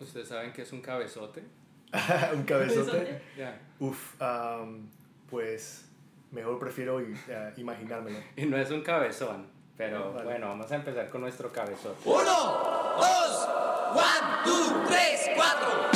[0.00, 1.42] ¿Ustedes saben qué es un cabezote?
[2.34, 3.22] un cabezote.
[3.36, 3.58] Ya.
[3.78, 4.88] Uf, am,
[5.30, 5.86] pues
[6.30, 8.18] mejor prefiero eh, imaginármelo.
[8.36, 9.46] Y no es un cabezón,
[9.76, 10.24] pero Vale.
[10.24, 11.98] bueno, vamos a empezar con nuestro cabezote.
[12.04, 12.22] Uno,
[12.98, 13.48] dos,
[13.94, 15.95] one, two, tres, cuatro.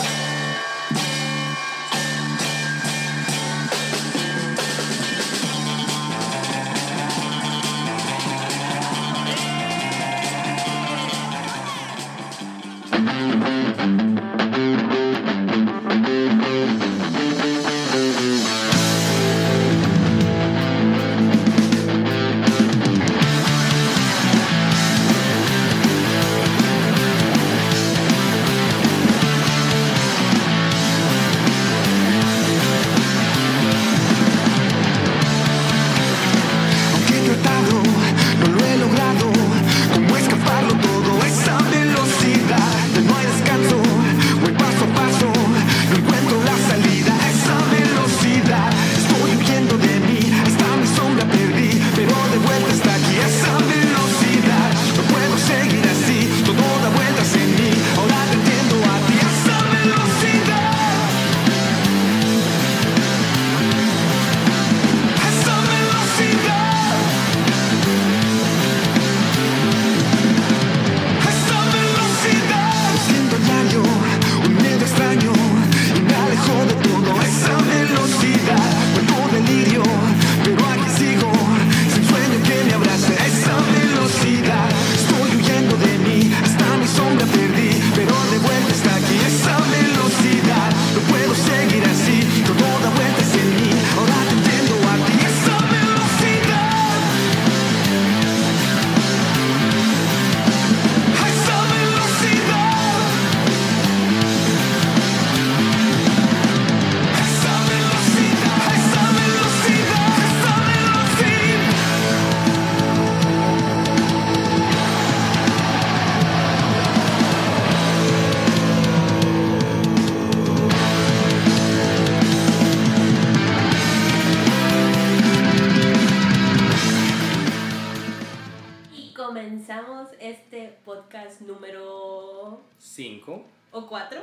[129.35, 132.61] Comenzamos este podcast número...
[132.79, 133.47] Cinco.
[133.71, 134.21] ¿O cuatro?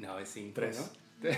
[0.00, 0.80] No, es cinco, Tres.
[0.80, 0.98] ¿no?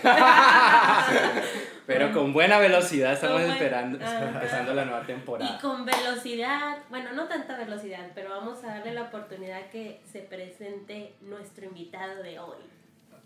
[1.87, 4.27] pero con buena velocidad estamos buen- esperando, Ajá.
[4.27, 5.59] empezando la nueva Y temporada.
[5.61, 11.15] con velocidad, bueno, no tanta velocidad, pero vamos a darle la oportunidad que se presente
[11.21, 12.63] nuestro invitado de hoy.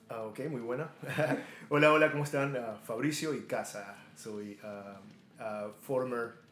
[0.08, 0.88] Ah, ok, muy buena.
[1.68, 2.56] hola, hola, ¿cómo están?
[2.56, 3.94] Ah, Fabricio y Casa.
[4.16, 4.98] Soy ah,
[5.38, 6.42] ah, former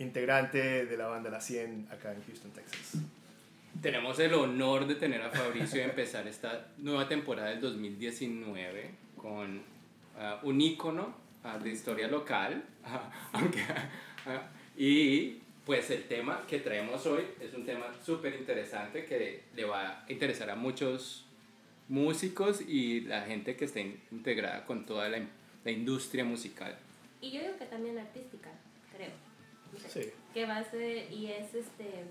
[0.00, 3.02] integrante de la banda La 100 acá en Houston, Texas.
[3.80, 9.62] Tenemos el honor de tener a Fabricio y empezar esta nueva temporada del 2019 con
[10.18, 12.64] ah, un ícono ah, de historia local.
[12.84, 13.62] ah, aunque,
[14.76, 20.04] y pues el tema que traemos hoy es un tema súper interesante que le va
[20.04, 21.26] a interesar a muchos
[21.88, 25.20] músicos y la gente que esté integrada con toda la,
[25.64, 26.76] la industria musical.
[27.20, 28.50] Y yo digo que también artística.
[29.88, 30.10] Sí.
[30.34, 32.04] Que va a ser, y es este,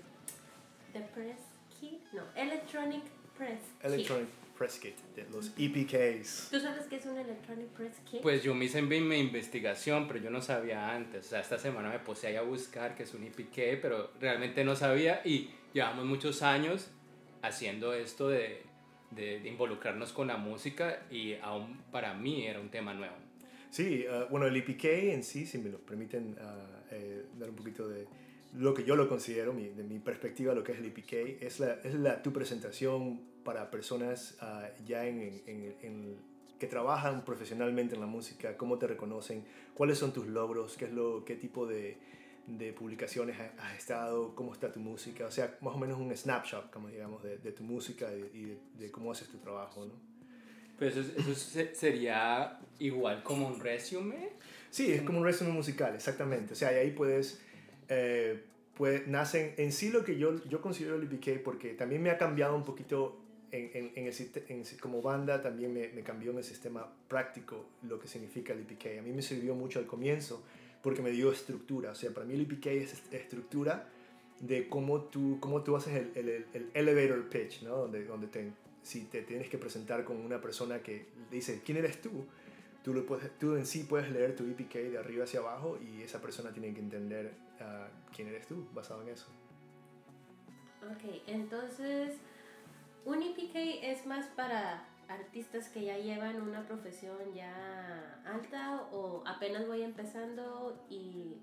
[0.92, 1.40] The Press
[1.78, 3.02] Kit, no, Electronic
[3.36, 3.84] Press Kit.
[3.84, 6.48] Electronic Press Kit, de los EPKs.
[6.50, 8.20] ¿Tú sabes qué es un Electronic Press Kit?
[8.20, 11.26] Pues yo me hice mi mi investigación, pero yo no sabía antes.
[11.26, 14.64] O sea, esta semana me puse ahí a buscar qué es un EPK, pero realmente
[14.64, 16.90] no sabía y llevamos muchos años
[17.42, 18.62] haciendo esto de,
[19.12, 23.14] de, de involucrarnos con la música y aún para mí era un tema nuevo.
[23.70, 27.56] Sí, ah, bueno, el EPK en sí, si me lo permiten ah, eh, dar un
[27.56, 28.06] poquito de
[28.56, 31.12] lo que yo lo considero, de mi perspectiva, lo que es el EPK,
[31.42, 37.94] es, la, es la, tu presentación para personas ah, ya en, en- que trabajan profesionalmente
[37.94, 41.66] en la música, cómo te reconocen, cuáles son tus logros, qué, es lo, qué tipo
[41.66, 41.96] de,
[42.46, 46.14] de publicaciones ha- has estado, cómo está tu música, o sea, más o menos un
[46.14, 49.92] snapshot, como digamos, de, tu música y, de, cómo haces tu trabajo, ¿no?
[50.78, 54.28] Pues eso, eso se- sería igual como un resumen.
[54.70, 56.52] Sí, es como un resumen musical, exactamente.
[56.52, 57.40] O sea, y ahí puedes,
[57.88, 58.40] eh,
[58.76, 62.18] pues, nacen en sí lo que yo, yo considero el EPK, porque también me ha
[62.18, 63.18] cambiado un poquito
[63.50, 64.14] en, en, en el,
[64.48, 68.98] en- como banda, también me, me cambió el sistema práctico lo que significa el EPK.
[69.00, 70.42] A mí me sirvió mucho al comienzo
[70.82, 71.90] porque me dio estructura.
[71.90, 73.88] O sea, para mí el EPK es est- estructura
[74.38, 77.76] de cómo tú, cómo tú haces el, el, el elevator pitch, ¿no?
[77.76, 78.52] Donde, donde te,
[78.82, 82.24] si te tienes que presentar con una persona que dice, ¿quién eres tú?
[82.82, 86.02] Tú, lo puedes, tú en sí puedes leer tu EPK de arriba hacia abajo y
[86.02, 89.26] esa persona tiene que entender ah, quién eres tú basado en eso.
[90.82, 92.16] Ok, entonces
[93.04, 99.66] un EPK es más para artistas que ya llevan una profesión ya alta o apenas
[99.66, 101.36] voy empezando y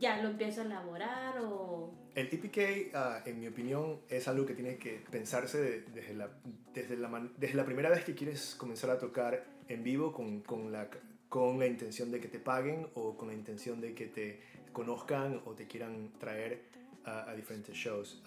[0.00, 1.92] ya lo empiezo a elaborar o...
[2.16, 6.28] El EPK, ah, en mi opinión, es algo que tiene que pensarse de- desde, la,
[6.74, 10.40] desde, la, man- desde la primera vez que quieres comenzar a tocar en vivo con,
[10.40, 10.88] con, la,
[11.28, 14.40] con la intención de que te paguen o con la intención de que te
[14.72, 16.62] conozcan o te quieran traer
[17.04, 18.22] a, a diferentes shows.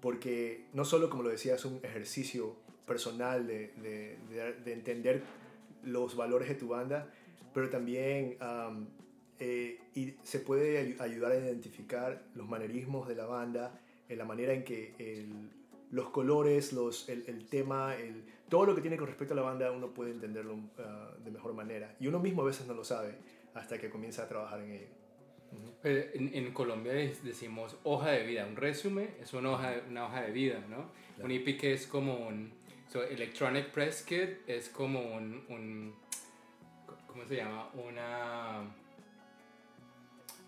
[0.00, 2.56] Porque no solo, como lo decía, es un ejercicio
[2.86, 5.22] personal de, de, de- de entender
[5.82, 7.10] los valores de tu banda,
[7.54, 8.86] pero también am,
[9.38, 14.24] eh, y se puede ay- ayudar a identificar los manerismos de la banda, en la
[14.26, 15.50] manera en que el-
[15.90, 19.42] los colores, los, el, el tema, el, todo lo que tiene con respecto a la
[19.42, 21.94] banda, uno puede entenderlo ah, de mejor manera.
[22.00, 23.14] Y uno mismo a veces no lo sabe
[23.54, 24.86] hasta que comienza a trabajar en ello.
[25.84, 29.88] Eh, En, en Colombia de- decimos hoja de vida, un resumen es una hoja de,
[29.88, 30.90] una hoja de vida, ¿no?
[31.24, 32.52] Un EPK es como un...
[32.88, 35.94] So, Electronic Press Kit es como un, un...
[37.06, 37.70] ¿Cómo se llama?
[37.74, 38.64] Una...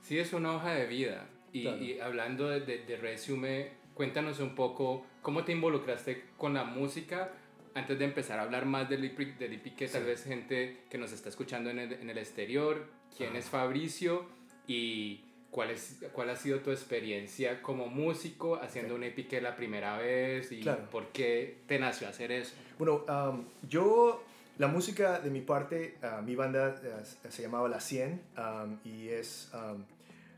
[0.03, 1.29] Sí, es una hoja de vida.
[1.53, 1.83] Y, Claro.
[1.83, 7.33] y hablando de, de, de resumen, cuéntanos un poco cómo te involucraste con la música
[7.77, 10.07] antes de empezar a hablar más del EPK, del EPK, tal Sí.
[10.07, 12.87] vez gente que nos está escuchando en el, en el exterior,
[13.17, 13.39] quién Ajá.
[13.39, 14.27] es Fabricio
[14.67, 15.21] y
[15.51, 20.51] cuál, es, cuál ha sido tu experiencia como músico haciendo un EPK la primera vez
[20.53, 20.89] y Claro.
[20.91, 22.55] por qué te nació hacer eso.
[22.79, 24.23] Bueno, am, yo,
[24.59, 29.09] la música de mi parte, ah, mi banda eh, se llamaba La 100 am, y
[29.09, 29.51] es...
[29.53, 29.85] am,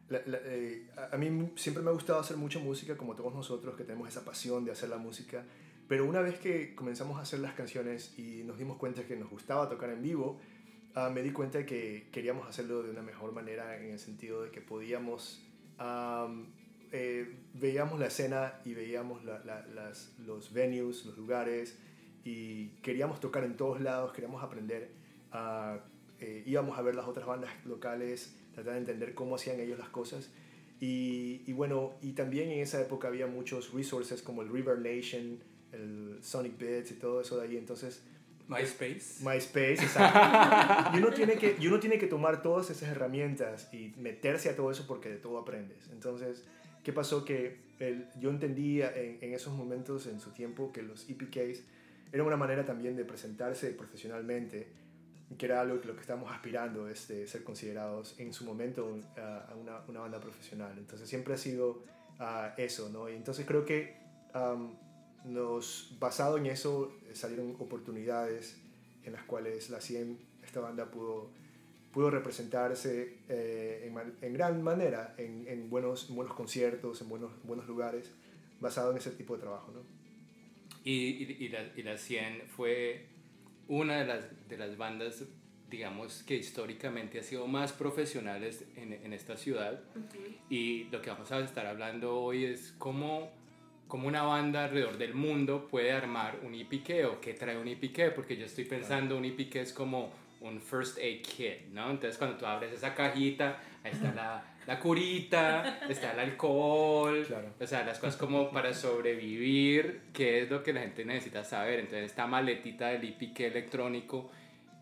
[0.08, 3.76] la- la- eh, a mí siempre me ha gustado hacer mucha música, como todos nosotros
[3.76, 5.44] que tenemos esa pasión de hacer la música,
[5.88, 9.30] pero una vez que comenzamos a hacer las canciones y nos dimos cuenta que nos
[9.30, 10.38] gustaba tocar en vivo,
[10.94, 14.50] ah, me di cuenta que queríamos hacerlo de una mejor manera en el sentido de
[14.50, 15.42] que podíamos...
[15.78, 16.46] am,
[16.90, 21.76] eh, veíamos la escena y veíamos la- la- las, los venues, los lugares,
[22.24, 24.90] y queríamos tocar en todos lados, queríamos aprender,
[25.32, 25.80] ah,
[26.20, 29.90] eh, íbamos a ver las otras bandas locales, tratar de entender cómo hacían ellos las
[29.90, 30.30] cosas.
[30.80, 35.38] Y, y bueno, y también en esa época había muchos resources como el River Nation,
[35.72, 37.56] el Sonic Bits y todo eso de ahí.
[37.56, 38.02] Entonces,
[38.48, 39.22] MySpace.
[39.22, 40.96] MySpace, exacto.
[40.96, 44.56] y, uno tiene que, y uno tiene que tomar todas esas herramientas y meterse a
[44.56, 45.88] todo eso porque de todo aprendes.
[45.92, 46.44] Entonces,
[46.82, 47.24] ¿qué pasó?
[47.24, 51.62] Que el- yo entendía en, en esos momentos, en su tiempo, que los EPKs
[52.10, 54.66] eran una manera también de presentarse profesionalmente,
[55.36, 58.86] que era algo que lo que estábamos aspirando, es de ser considerados en su momento
[58.86, 60.72] un- a a una, una banda profesional.
[60.78, 61.84] Entonces, siempre ha sido
[62.18, 63.10] ah, eso, ¿no?
[63.10, 63.94] Y entonces creo que
[65.24, 68.56] nos, basado en eso, eh, salieron oportunidades
[69.04, 71.30] en las cuales la 100, esta banda pudo,
[71.92, 77.32] pudo representarse eh, en, en gran manera en, en buenos, en buenos conciertos, en buenos,
[77.44, 78.10] buenos lugares,
[78.60, 79.80] basado en ese tipo de trabajo, ¿no?
[80.84, 83.06] Y, y, y la, y la 100 fue
[83.68, 85.24] una de las, de las bandas,
[85.70, 89.80] digamos, que históricamente ha sido más profesionales en, en esta ciudad.
[90.48, 93.30] Y lo que vamos a estar hablando hoy es cómo,
[93.88, 98.14] cómo una banda alrededor del mundo puede armar un EPK o qué trae un EPK,
[98.14, 101.90] porque yo estoy pensando un EPK es como un first aid kit, ¿no?
[101.90, 107.48] Entonces cuando tú abres esa cajita, ahí está la, la curita, está el alcohol, Claro.
[107.58, 111.80] o sea, las cosas como para sobrevivir, que es lo que la gente necesita saber.
[111.80, 114.30] Entonces esta maletita del EPK electrónico,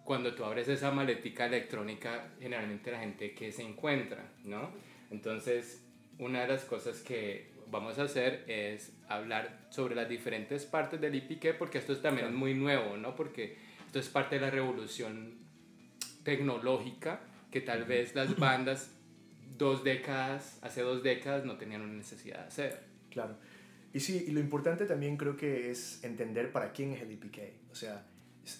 [0.05, 4.71] cuando tú abres esa maletica electrónica, generalmente la gente que se encuentra, ¿no?
[5.11, 5.85] Entonces,
[6.19, 11.15] una de las cosas que vamos a hacer es hablar sobre las diferentes partes del
[11.15, 13.15] IPK, porque esto también es muy nuevo, ¿no?
[13.15, 13.57] Porque
[13.87, 15.35] esto es parte de la revolución
[16.23, 17.21] tecnológica
[17.51, 18.91] que tal vez las bandas
[19.57, 22.81] dos décadas, hace dos décadas no tenían una necesidad de hacer.
[23.11, 23.37] Claro.
[23.93, 27.39] Y sí, y lo importante también creo que es entender para quién es el EPK.
[27.71, 28.05] O sea,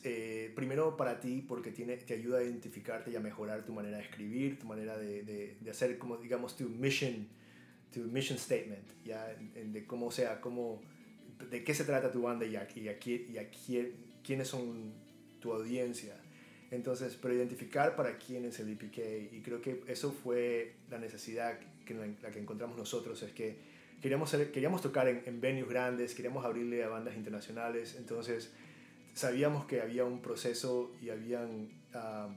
[0.03, 3.99] eh, primero para ti porque tiene, te ayuda a identificarte y a mejorar tu manera
[3.99, 7.29] de escribir, tu manera de, de, de hacer, como digamos, tu mission,
[7.97, 10.83] tu mission statement, ya, En- de cómo sea, cómo,
[11.51, 14.49] de qué se trata tu banda y a, y a, quién- y a quién, quiénes
[14.49, 14.93] son
[15.41, 16.15] tu audiencia.
[16.71, 18.99] Entonces, pero identificar para quién es el EPK,
[19.33, 23.57] y creo que eso fue la necesidad que la, que encontramos nosotros, es que
[24.03, 28.53] queríamos, ser- queríamos tocar en, en venues grandes, queríamos abrirle a bandas internacionales, entonces
[29.15, 32.35] sabíamos que había un proceso y habían, am,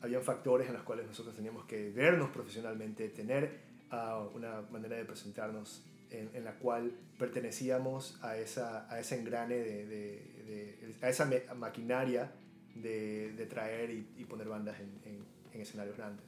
[0.00, 5.04] habían factores en los cuales nosotros teníamos que vernos profesionalmente, tener ah, una manera de
[5.04, 11.08] presentarnos en, en la cual pertenecíamos a, esa, a ese engrane, de, de- de- a
[11.08, 12.30] esa maquinaria
[12.74, 16.24] de, de traer y, y poner bandas en, en- en escenarios grandes.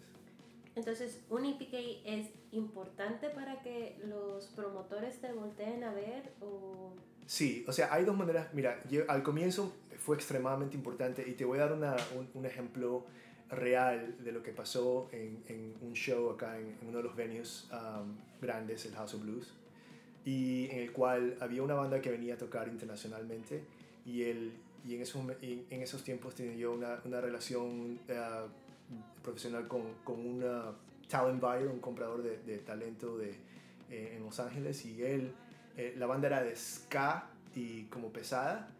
[0.76, 1.72] Entonces, un EPK
[2.04, 6.94] es importante para que los promotores te volteen a ver o
[7.26, 8.52] Sí, o sea, hay dos maneras.
[8.52, 12.44] Mira, yo- al comienzo fue extremadamente importante y te voy a dar una- un, un
[12.44, 13.06] ejemplo
[13.54, 17.68] real de lo que pasó en, en un show acá en, uno de los venues
[17.72, 19.52] um, grandes, el House of Blues,
[20.24, 23.62] y en el cual había una banda que venía a tocar internacionalmente
[24.06, 24.52] y, el,
[24.86, 28.18] y en, esos, en esos tiempos tenía yo una, una relación eh,
[29.22, 30.72] profesional con, con una
[31.08, 33.30] talent buyer, un comprador de, de talento de,
[33.90, 35.32] eh, en Los Ángeles y él,
[35.76, 38.70] eh, la banda era de ska y como pesada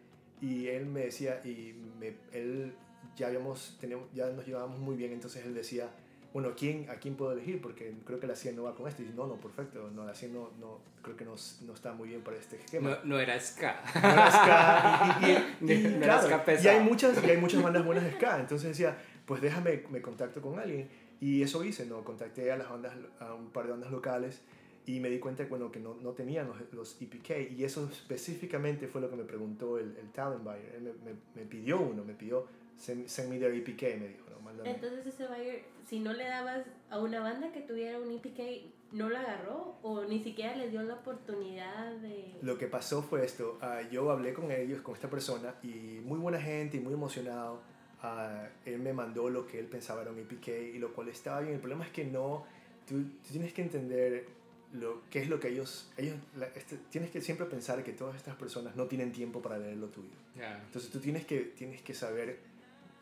[0.41, 2.75] y él me decía, y me- él
[3.17, 5.89] ya, habíamos, teníamos, ya nos llevábamos muy bien, entonces él decía,
[6.33, 7.61] bueno, ¿a quién, ¿a quién puedo elegir?
[7.61, 9.03] Porque creo que la 100 no va con esto.
[9.03, 11.93] Y dice, no, no, perfecto, no, la 100 no, no, creo que no, no está
[11.93, 12.91] muy bien para este esquema.
[12.91, 13.81] No, no era ska.
[13.95, 15.19] No era ska,
[15.61, 18.03] y, y- y- No era claro, ska y hay muchas y hay muchas bandas buenas
[18.05, 20.89] de ska entonces decía pues déjame me contacto con alguien
[21.21, 24.41] y eso hice no contacté a las bandas a un par de bandas locales
[24.87, 28.89] y me di cuenta bueno que no, no tenían los, los EPK y eso específicamente
[28.89, 32.05] fue lo que me preguntó el, el talent buyer él me, me, me pidió uno
[32.05, 34.71] me pidió send, send me their EPK me dijo no, mándame.
[34.71, 39.09] Entonces ese buyer, si no le dabas a una banda que tuviera un EPK, ¿no
[39.09, 39.77] la agarró?
[39.83, 42.35] ¿O ni siquiera les dio la oportunidad de...?
[42.43, 46.19] Lo que pasó fue esto, ah, yo hablé con ellos, con esta persona, y muy
[46.19, 47.61] buena gente y muy emocionado,
[48.03, 51.41] ah, él me mandó lo que él pensaba era un EPK, y lo cual estaba
[51.41, 51.55] bien.
[51.55, 52.45] El problema es que no,
[52.87, 54.27] tú, tú tienes que entender
[54.73, 58.17] lo, qué es lo que ellos, ellos la- este, tienes que siempre pensar que todas
[58.17, 60.09] estas personas no tienen tiempo para leer lo tuyo.
[60.37, 60.61] Ya.
[60.67, 62.39] Entonces tú tienes que, tienes que saber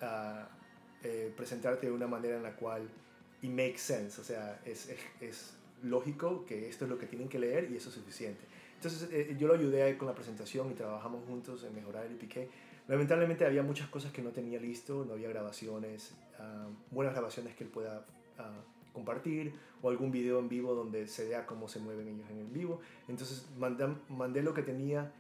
[0.03, 2.89] eh, presentarte de una manera en la cual
[3.41, 7.29] y make sense, o sea, es, es, es lógico que esto es lo que tienen
[7.29, 8.45] que leer y eso es suficiente.
[8.77, 12.51] Entonces eh, yo lo ayudé con la presentación y trabajamos juntos en mejorar el IPK.
[12.89, 17.65] Lamentablemente había muchas cosas que no tenía listo, no había grabaciones, ah, buenas grabaciones que
[17.65, 18.05] él pueda
[18.39, 18.51] ah,
[18.93, 22.49] compartir o algún video en vivo donde se vea cómo se mueven ellos en el
[22.49, 22.81] vivo.
[23.09, 25.13] Entonces mandé, mandé lo que tenía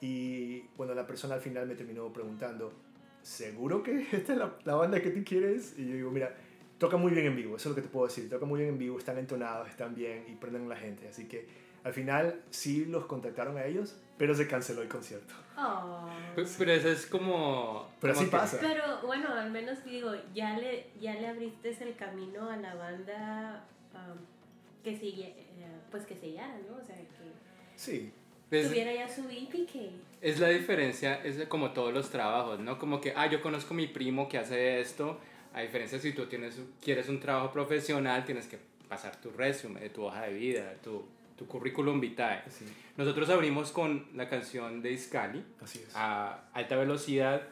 [0.00, 2.72] y bueno, la persona al final me terminó preguntando,
[3.22, 5.74] ¿seguro que esta es la, la banda que tú quieres?
[5.78, 6.34] Y yo digo, mira,
[6.78, 8.70] toca muy bien en vivo, eso es lo que te puedo decir, toca muy bien
[8.72, 11.06] en vivo, están entonados, están bien y prenden a la gente.
[11.08, 11.46] Así que
[11.84, 15.34] al final sí los contactaron a ellos, pero se canceló el concierto.
[15.56, 16.08] Oh.
[16.34, 17.90] Pe- Pero eso es como...
[18.00, 18.58] Pero como así que- pasa.
[18.60, 23.64] Pero bueno, al menos digo, ya le, ya le abriste el camino a la banda
[23.94, 24.18] um,
[24.82, 26.76] que sigue, eh, pues que sellara, ¿no?
[26.76, 27.04] O sea, que
[27.76, 28.12] Sí,
[28.50, 29.90] Es, tuviera ya su EPK.
[30.20, 32.78] es la diferencia, es como todos los trabajos, ¿no?
[32.78, 35.18] Como que, ah, yo conozco a mi primo que hace esto,
[35.54, 40.04] a diferencia si tú tienes, quieres un trabajo profesional, tienes que pasar tu resumen, tu
[40.04, 41.04] hoja de vida, tu,
[41.38, 42.42] tu currículum vitae.
[42.48, 42.64] sí,
[42.96, 45.94] Nosotros abrimos con la canción de Iscali, así es.
[45.94, 47.42] a alta velocidad.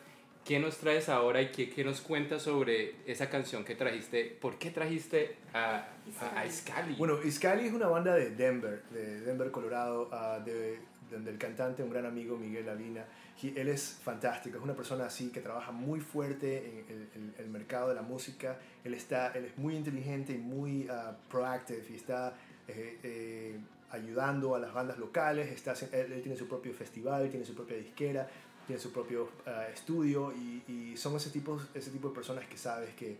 [0.48, 4.24] ¿Qué nos traes ahora y qué, qué nos cuentas sobre esa canción que trajiste?
[4.40, 5.86] ¿Por qué trajiste a,
[6.22, 6.94] a, a Iscali?
[6.94, 10.78] Bueno, Iscali es una banda de Denver, de Denver, Colorado, ah, de,
[11.10, 13.04] donde el cantante, un gran amigo, Miguel Lavina,
[13.42, 17.34] he- él es fantástico, es una persona así que trabaja muy fuerte en el, el-
[17.44, 21.84] el mercado de la música, él, está, él es muy inteligente y muy ah, proactive
[21.90, 22.32] y está
[22.68, 23.58] eh, eh,
[23.90, 27.76] ayudando a las bandas locales, está, él, él tiene su propio festival, tiene su propia
[27.76, 28.28] disquera,
[28.68, 32.56] tiene su propio ah, estudio y, y son ese tipo, ese tipo de personas que
[32.56, 33.16] sabes que,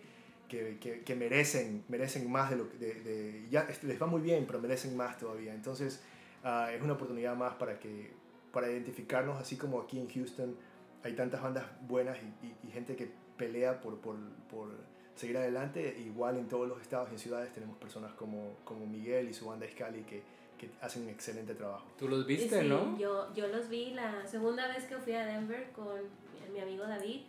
[0.49, 2.79] que, que, que merecen, merecen más de lo que...
[2.79, 5.53] De, de- ya les va muy bien, pero merecen más todavía.
[5.55, 6.01] Entonces
[6.45, 8.11] ah, es una oportunidad más para, que,
[8.53, 10.55] para identificarnos, así como aquí en Houston
[11.03, 14.17] hay tantas bandas buenas y, y- y gente que pelea por, por,
[14.51, 14.69] por
[15.17, 15.97] seguir adelante.
[16.07, 19.67] Igual en todos los estados y ciudades tenemos personas como, como Miguel y su banda
[19.71, 20.23] Scali que,
[20.59, 21.87] que hacen un excelente trabajo.
[21.99, 22.99] Tú los viste, Sí, ¿no?
[22.99, 25.87] Yo, yo los vi la segunda vez que fui a Denver con
[26.45, 27.23] mi, mi amigo David.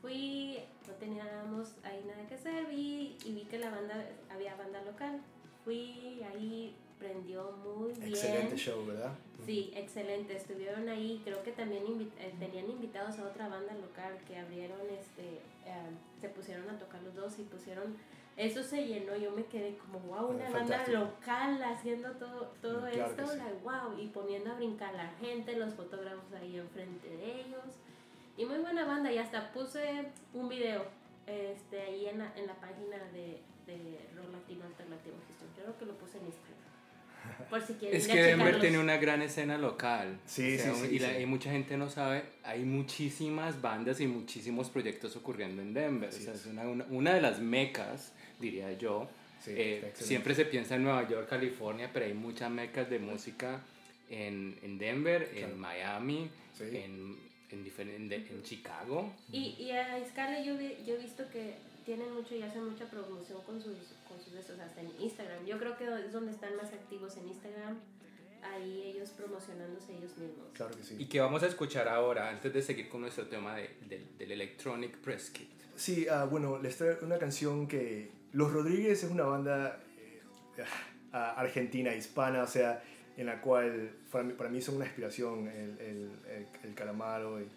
[0.00, 0.58] Fui,
[0.88, 5.20] no teníamos ahí nada que hacer, vi y vi que la banda, había banda local.
[5.64, 8.08] Fui ahí, prendió muy bien.
[8.08, 9.12] Excelente show, ¿verdad?
[9.46, 10.36] Sí, excelente.
[10.36, 14.80] Estuvieron ahí, creo que también invi- eh, tenían invitados a otra banda local que abrieron,
[14.90, 15.22] este,
[15.66, 17.96] eh, se pusieron a tocar los dos y pusieron,
[18.36, 23.10] eso se llenó, yo me quedé como, wow, una banda local haciendo todo, todo claro
[23.10, 23.38] esto, sí.
[23.38, 27.64] like, wow, y poniendo a brincar la gente, los fotógrafos ahí enfrente de ellos.
[28.36, 30.86] Y muy buena banda, y hasta puse un video
[31.26, 35.48] este, ahí en la, en la página de, de Rock Latino Alternativo Houston.
[35.54, 36.62] Creo que lo puse en Instagram.
[37.50, 40.18] Por si quieren Es que Denver tiene una gran escena local.
[40.26, 41.22] Sí, sí, sí, Y, la- sí.
[41.22, 46.08] y mucha gente no sabe, hay muchísimas bandas y muchísimos proyectos ocurriendo en Denver.
[46.08, 46.40] O sea, es.
[46.40, 48.12] es una, una, una de las mecas,
[48.42, 49.08] diría yo.
[49.42, 53.60] Sí, Eh, siempre se piensa en Nueva York, California, pero hay muchas mecas de música
[54.10, 55.46] en, en Denver, Claro.
[55.54, 56.64] en Miami, Sí.
[56.76, 57.16] en,
[57.50, 59.10] en, diferente, en Chicago.
[59.32, 62.88] Y, y a Scarlett yo, vi- yo he visto que tienen mucho y hacen mucha
[62.88, 63.76] promoción con sus,
[64.08, 65.44] con sus estos, hasta en Instagram.
[65.46, 67.78] Yo creo que es donde están más activos en Instagram.
[68.44, 70.46] ahí ellos promocionándose ellos mismos.
[70.54, 70.96] Claro que sí.
[70.98, 74.32] ¿Y qué vamos a escuchar ahora antes de seguir con nuestro tema de- del- del
[74.32, 75.48] Electronic Press Kit?
[75.76, 80.20] Sí, ah, bueno, les traigo una canción que Los Rodríguez es una banda eh,
[81.12, 82.82] ah, argentina, hispana, o sea,
[83.16, 87.48] en la cual para mí, para son una inspiración el, el, el, el Calamaro y,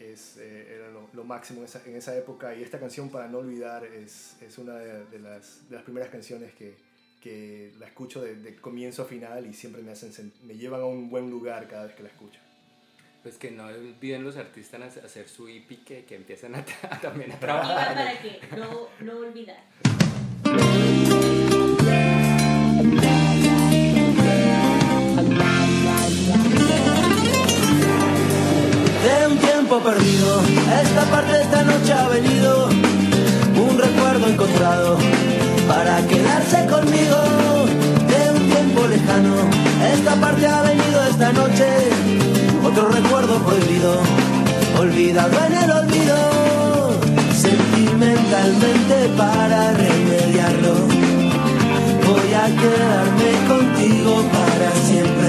[0.00, 3.26] es, eh, era lo, lo máximo en esa, en esa época y esta canción para
[3.28, 6.76] no olvidar es, es una de, de las, las primeras canciones que,
[7.22, 10.86] que la escucho de, de comienzo a final y siempre me, hacen, me llevan a
[10.86, 12.40] un buen lugar cada vez que la escucho.
[13.22, 17.00] Pues que no olviden los artistas a hacer su EP que, que empiecen a, tra-
[17.00, 17.94] también a trabajar.
[17.94, 19.62] para que no, no olvidar.
[29.04, 30.40] de un tiempo perdido.
[30.82, 34.98] Esta parte de esta noche ha venido un recuerdo encontrado
[35.68, 37.16] para quedarse conmigo.
[38.08, 39.34] De un tiempo lejano,
[39.94, 41.66] esta parte ha venido esta noche
[43.38, 44.00] prohibido,
[44.78, 46.16] olvidado en el olvido.
[47.34, 50.74] Sentimentalmente para remediarlo,
[52.06, 55.21] voy a quedarme contigo para siempre.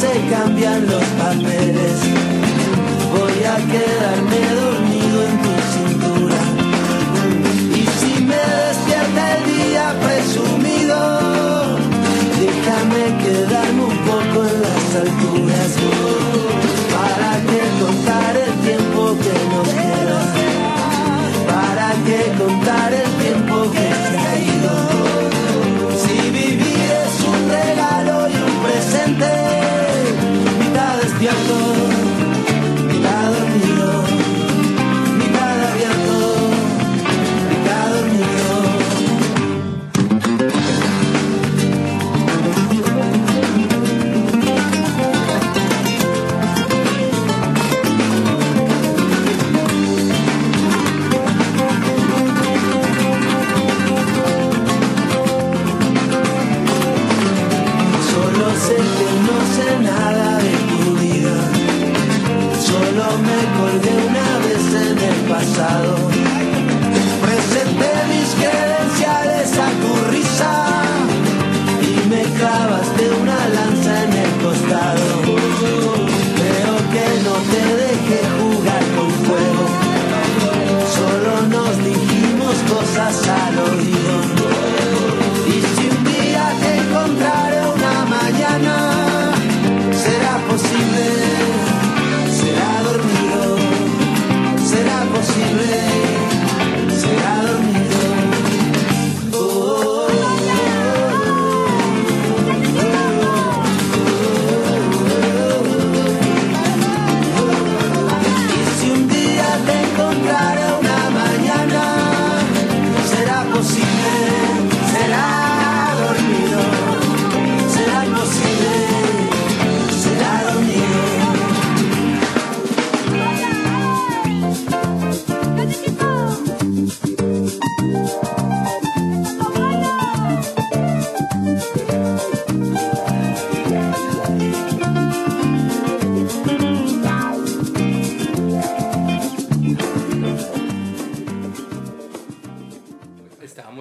[0.00, 1.17] Se cambian los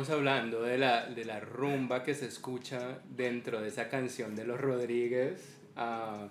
[0.09, 4.59] hablando de la, de la rumba que se escucha dentro de esa canción de los
[4.59, 5.57] Rodríguez.
[5.75, 6.27] ah,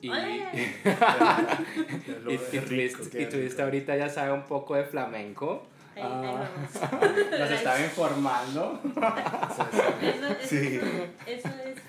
[0.00, 0.14] y, y, y
[2.56, 3.02] y rico.
[3.62, 5.66] ahorita ya sabe un poco de flamenco.
[5.98, 6.48] Ahí, ahí Ah,
[6.90, 7.30] vamos.
[7.40, 8.80] nos estaba informando.
[10.02, 10.80] Eso, es- Sí.
[11.26, 11.80] eso es, eso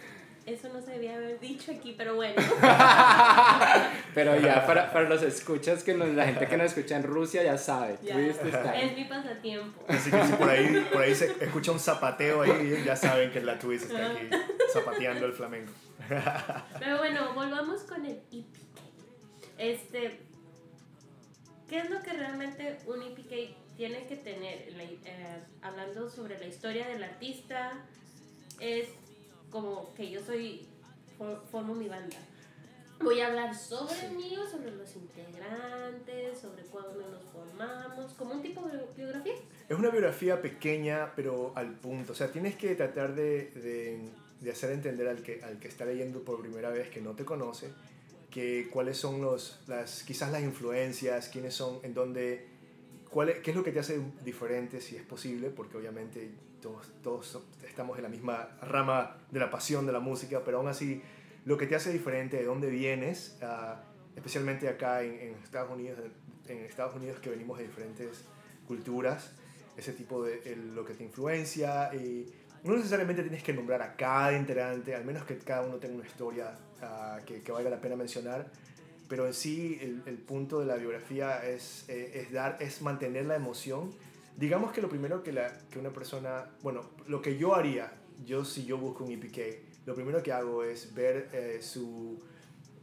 [0.46, 2.34] eso no se debía haber dicho aquí, pero bueno.
[4.16, 7.44] Pero ya para, para los escuchas, que nos- la gente que nos escucha en Rusia
[7.44, 7.98] ya sabe.
[8.02, 8.16] Ya.
[8.16, 8.90] Twist está ahí.
[8.90, 9.84] Es mi pasatiempo.
[9.88, 13.42] Así que si por ahí, por ahí se escucha un zapateo ahí, ya saben que
[13.42, 14.28] la twist está aquí
[14.74, 15.72] zapateando el flamenco.
[16.80, 18.58] Pero bueno, volvamos con el EPK.
[19.60, 20.20] Este,
[21.70, 24.68] ¿qué es lo que realmente un EPK tiene que tener?
[24.78, 27.82] Eh, hablando sobre la historia del artista,
[28.60, 28.90] es
[29.50, 30.68] como que yo soy,
[31.18, 32.18] for- formo mi banda.
[33.02, 38.68] Voy a hablar sobre mí, sobre los integrantes, sobre cuándo nos formamos, como un tipo
[38.68, 39.36] de biografía.
[39.70, 42.12] Es una biografía pequeña, pero al punto.
[42.12, 44.10] O sea, tienes que tratar de, de,
[44.42, 47.24] de hacer entender al que, al que está leyendo por primera vez, que no te
[47.24, 47.70] conoce,
[48.30, 52.49] que cuáles son los, las, quizás las influencias, quiénes son, en dónde,
[53.10, 56.92] cuál es- qué es lo que te hace diferente, si es posible, porque obviamente todos,
[57.02, 61.02] todos estamos en la misma rama de la pasión de la música, pero aún así,
[61.46, 63.82] lo que te hace diferente, de dónde vienes, ah,
[64.16, 66.00] especialmente acá en, en Estados Unidos,
[66.48, 68.26] en Estados Unidos que venimos de diferentes
[68.68, 69.32] culturas,
[69.78, 72.32] ese tipo de el- lo que te influencia y
[72.64, 76.06] no necesariamente tienes que nombrar a cada integrante, al menos que cada uno tenga una
[76.06, 78.52] historia ah, que, que valga la pena mencionar,
[79.10, 83.26] pero en sí el, el punto de la biografía es, eh, es, dar, es mantener
[83.26, 83.92] la emoción.
[84.38, 87.92] Digamos que lo primero que, la, que una persona, bueno, lo que yo haría,
[88.26, 92.22] yo si yo busco un EPK, lo primero que hago es ver eh, su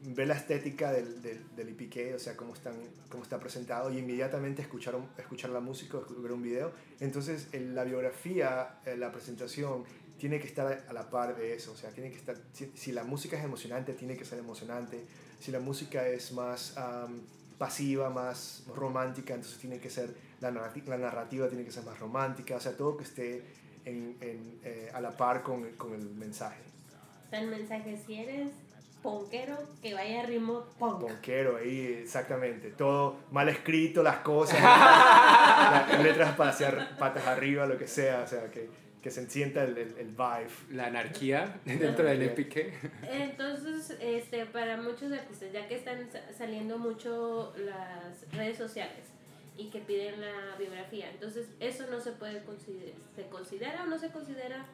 [0.03, 2.75] ver la estética del, del, del EPK, o sea, cómo, están,
[3.09, 6.73] cómo está presentado, y inmediatamente escuchar, escuchar la música, ver un video.
[7.01, 9.85] Entonces, en la biografía, eh, la presentación,
[10.19, 12.93] tiene que estar a la par de eso, o sea, tiene que estar, si, si
[12.93, 15.05] la música es emocionante, tiene que ser emocionante,
[15.41, 17.21] si la música es más am,
[17.59, 21.99] pasiva, más romántica, entonces tiene que ser, la, narrati- la narrativa tiene que ser más
[21.99, 23.43] romántica, o sea, todo que esté
[23.85, 26.61] en, en, eh, a la par con, con el mensaje.
[27.33, 28.51] El mensaje, si eres
[29.03, 31.01] ponquero, que vaya a ritmo punk.
[31.01, 32.71] Ponquero ahí, exactamente.
[32.73, 38.27] Todo mal escrito, las cosas, las letras para hacia- patas arriba, lo que sea, o
[38.27, 38.69] sea, que,
[39.07, 40.49] que se sienta el, el, el vibe.
[40.73, 42.57] La anarquía dentro del EPK.
[43.09, 49.05] Entonces, este, para muchos artistas, ya que están sa- saliendo mucho las redes sociales
[49.57, 53.97] y que piden la biografía, entonces eso no se puede considerar, se considera o no
[53.97, 54.67] se considera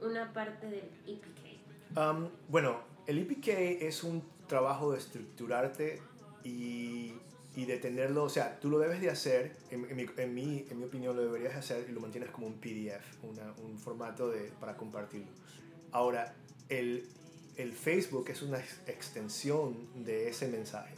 [0.00, 1.96] una parte del EPK.
[1.96, 3.46] Um, bueno, el EPK
[3.82, 6.02] es un trabajo de estructurarte
[6.42, 7.12] y,
[7.56, 10.66] y de tenerlo, o sea, tú lo debes de hacer, en, en mi, en, mi,
[10.70, 13.78] en mi opinión lo deberías de hacer y lo mantienes como un PDF, una- un
[13.78, 15.28] formato de, para compartirlo.
[15.90, 16.34] Ahora,
[16.68, 17.08] el,
[17.56, 20.94] el Facebook es una ex- extensión de ese mensaje.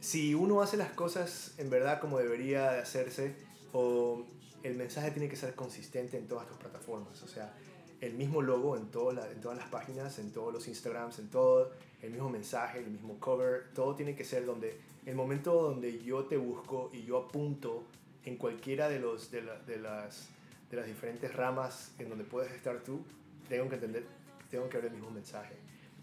[0.00, 3.34] Si uno hace las cosas en verdad como debería de hacerse,
[3.72, 4.24] o
[4.62, 7.52] el mensaje tiene que ser consistente en todas tus plataformas, o sea,
[8.00, 11.72] el mismo logo en, la- en todas las páginas, en todos los Instagrams, en todo,
[12.02, 16.24] el mismo mensaje, el mismo cover, todo tiene que ser donde el momento donde yo
[16.24, 17.84] te busco y yo apunto
[18.24, 20.28] en cualquiera de, los, de, la- de las,
[20.70, 23.02] de las diferentes ramas en donde puedes estar tú,
[23.48, 24.06] tengo que entender,
[24.50, 25.54] tengo que ver el mismo mensaje.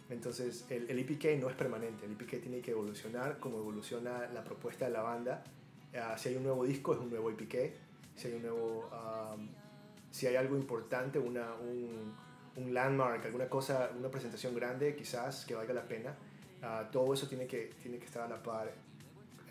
[0.10, 4.44] Entonces, el, el EPK no es permanente, el EPK tiene que evolucionar como evoluciona la
[4.44, 5.44] propuesta de la banda.
[5.96, 7.56] Ah, si hay un nuevo disco, es un nuevo EPK.
[8.16, 8.90] Si hay un nuevo...
[8.94, 9.50] am,
[10.12, 12.14] si hay algo importante, una, un,
[12.58, 16.14] un landmark, alguna cosa, una presentación grande quizás que valga la pena,
[16.62, 18.70] ah, todo eso tiene que, tiene que estar a la par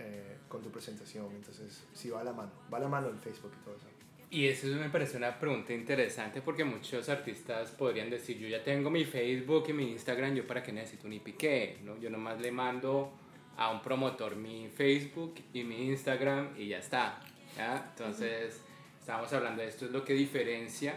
[0.00, 1.26] eh, con tu presentación.
[1.34, 3.86] Entonces, sí va a la mano, va a la mano el Facebook y todo eso.
[4.32, 8.88] Y eso me parece una pregunta interesante porque muchos artistas podrían decir, yo ya tengo
[8.88, 11.80] mi Facebook y mi Instagram, ¿yo para qué necesito un IPK?
[11.84, 11.98] ¿no?
[11.98, 13.12] Yo nomás le mando
[13.56, 17.20] a un promotor mi Facebook y mi Instagram y ya está.
[17.56, 17.88] ¿ya?
[17.90, 18.60] Entonces,
[19.00, 20.94] estamos hablando de esto, es lo que diferencia,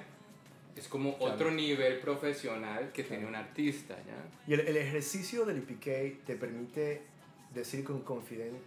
[0.75, 1.33] es como Claro.
[1.33, 3.95] otro nivel profesional que tiene un artista.
[4.05, 4.29] ¿ya?
[4.47, 7.01] Y el, el ejercicio del IPK te permite
[7.51, 8.57] decir con, confiden,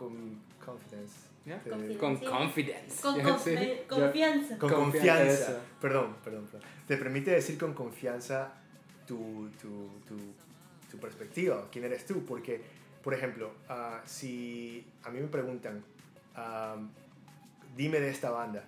[0.00, 0.16] con,
[0.64, 1.28] con confidence.
[1.44, 1.58] ¿Ya?
[1.60, 1.98] te- Confidence.
[1.98, 3.02] Con confidence.
[3.02, 3.20] Con
[4.00, 4.58] confianza.
[4.58, 5.60] con Confianza.
[5.80, 6.68] Perdón, perdón, perdón.
[6.86, 8.52] Te permite decir con confianza
[9.06, 10.16] tu, tu, tu,
[10.90, 12.24] tu perspectiva, quién eres tú.
[12.24, 12.60] Porque,
[13.02, 15.82] por ejemplo, ah, si a mí me preguntan,
[16.34, 16.76] ah,
[17.76, 18.64] dime de esta banda,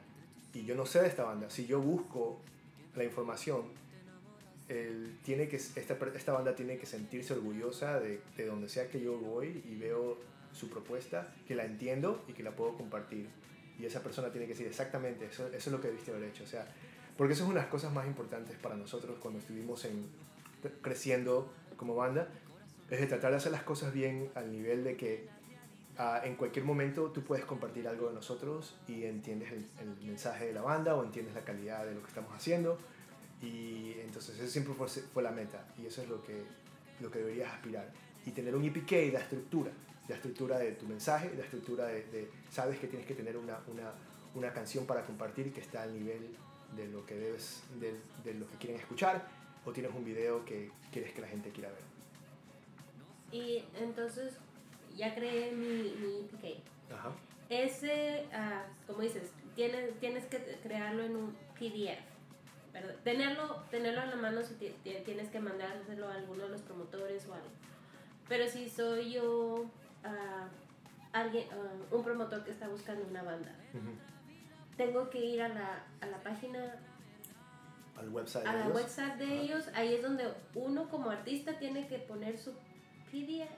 [0.55, 2.41] y yo no sé de esta banda, si yo busco
[2.95, 3.63] la información,
[4.69, 9.01] el- tiene que, esta, esta banda tiene que sentirse orgullosa de, de donde sea que
[9.01, 10.19] yo voy y veo
[10.53, 13.29] su propuesta, que la entiendo y que la puedo compartir.
[13.79, 16.45] Y esa persona tiene que decir exactamente, eso, eso es lo que debiste haber hecho.
[16.45, 16.67] O sea,
[17.17, 20.07] porque eso es una de las cosas más importantes para nosotros cuando estuvimos en,
[20.81, 22.29] creciendo como banda,
[22.91, 25.29] es de tratar de hacer las cosas bien al nivel de que
[25.99, 29.67] ah, en cualquier momento tú puedes compartir algo de nosotros y entiendes el,
[30.05, 32.79] mensaje de la banda o entiendes la calidad de lo que estamos haciendo
[33.41, 36.43] Y entonces eso siempre fue, fue la meta y eso es lo que,
[37.01, 37.91] lo que deberías aspirar.
[38.27, 39.73] Y tener un EPK da estructura,
[40.09, 43.59] da estructura de tu mensaje, da estructura de, de- sabes que tienes que tener una,
[43.69, 43.93] una,
[44.35, 46.37] una canción para compartir que está al nivel
[46.77, 49.27] de lo que debes, de, de lo que quieren escuchar,
[49.65, 51.83] o tienes un video que quieres que la gente quiera ver.
[53.31, 54.35] Y entonces
[54.97, 56.93] ya creé mi, mi EPK.
[56.93, 57.13] Ajá.
[57.49, 62.01] Ese, ah, como dices, tienes, tienes que crearlo en un PDF.
[62.73, 62.95] ¿verdad?
[63.05, 66.63] Tenerlo, tenerlo en la mano si ti- ti- tienes que mandárselo a alguno de los
[66.63, 67.47] promotores o algo.
[68.29, 69.67] Pero si soy yo
[70.05, 70.49] ah,
[71.13, 71.47] alguien,
[71.91, 73.91] un promotor que está buscando una banda, Ujú.
[74.77, 76.77] tengo que ir a la, a la página,
[77.99, 78.47] Al website.
[78.47, 78.77] a de la ellos.
[78.77, 79.69] website de ellos.
[79.75, 82.53] Ahí es donde uno como artista tiene que poner su
[83.11, 83.51] PDF.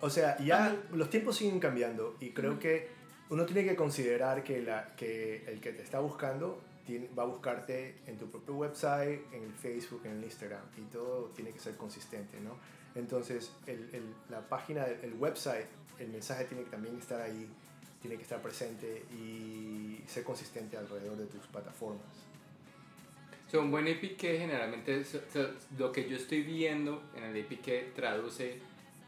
[0.00, 0.76] O sea, ya Ajá.
[0.92, 2.60] los tiempos siguen cambiando y creo Ujú.
[2.60, 2.88] que
[3.30, 7.26] uno tiene que considerar que, la, que el que te está buscando tiene- va a
[7.26, 11.60] buscarte en tu propio website, en el Facebook, en el Instagram y todo tiene que
[11.60, 12.56] ser consistente, ¿no?
[12.94, 15.66] Entonces, el, el- la página, el website,
[15.98, 17.48] el mensaje tiene que también estar ahí,
[18.00, 22.04] tiene que estar presente y ser consistente alrededor de tus plataformas.
[23.50, 27.94] So, un buen APK generalmente, so- so, lo que yo estoy viendo en el APK
[27.94, 28.58] traduce,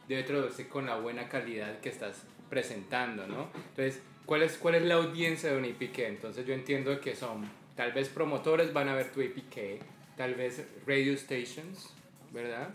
[0.06, 3.48] debe traducirse con la buena calidad que estás presentando, ¿no?
[3.70, 5.98] Entonces, ¿cuál es, cuál es la audiencia de un APK?
[6.00, 9.82] Entonces, yo entiendo que son, tal vez promotores van a ver tu APK,
[10.16, 11.90] tal vez radio stations,
[12.30, 12.68] ¿verdad?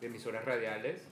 [0.00, 1.02] De emisoras radiales.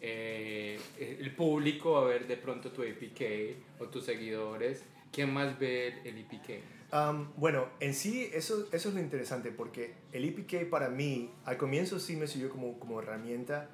[0.00, 4.84] Eh, el público a ver de pronto tu APK o tus seguidores.
[5.12, 6.74] ¿Quién más ve el, el APK?
[6.94, 11.56] Um, bueno, en sí eso, eso es lo interesante porque el EPK para mí al
[11.56, 13.68] comienzo sí me sirvió como, como herramienta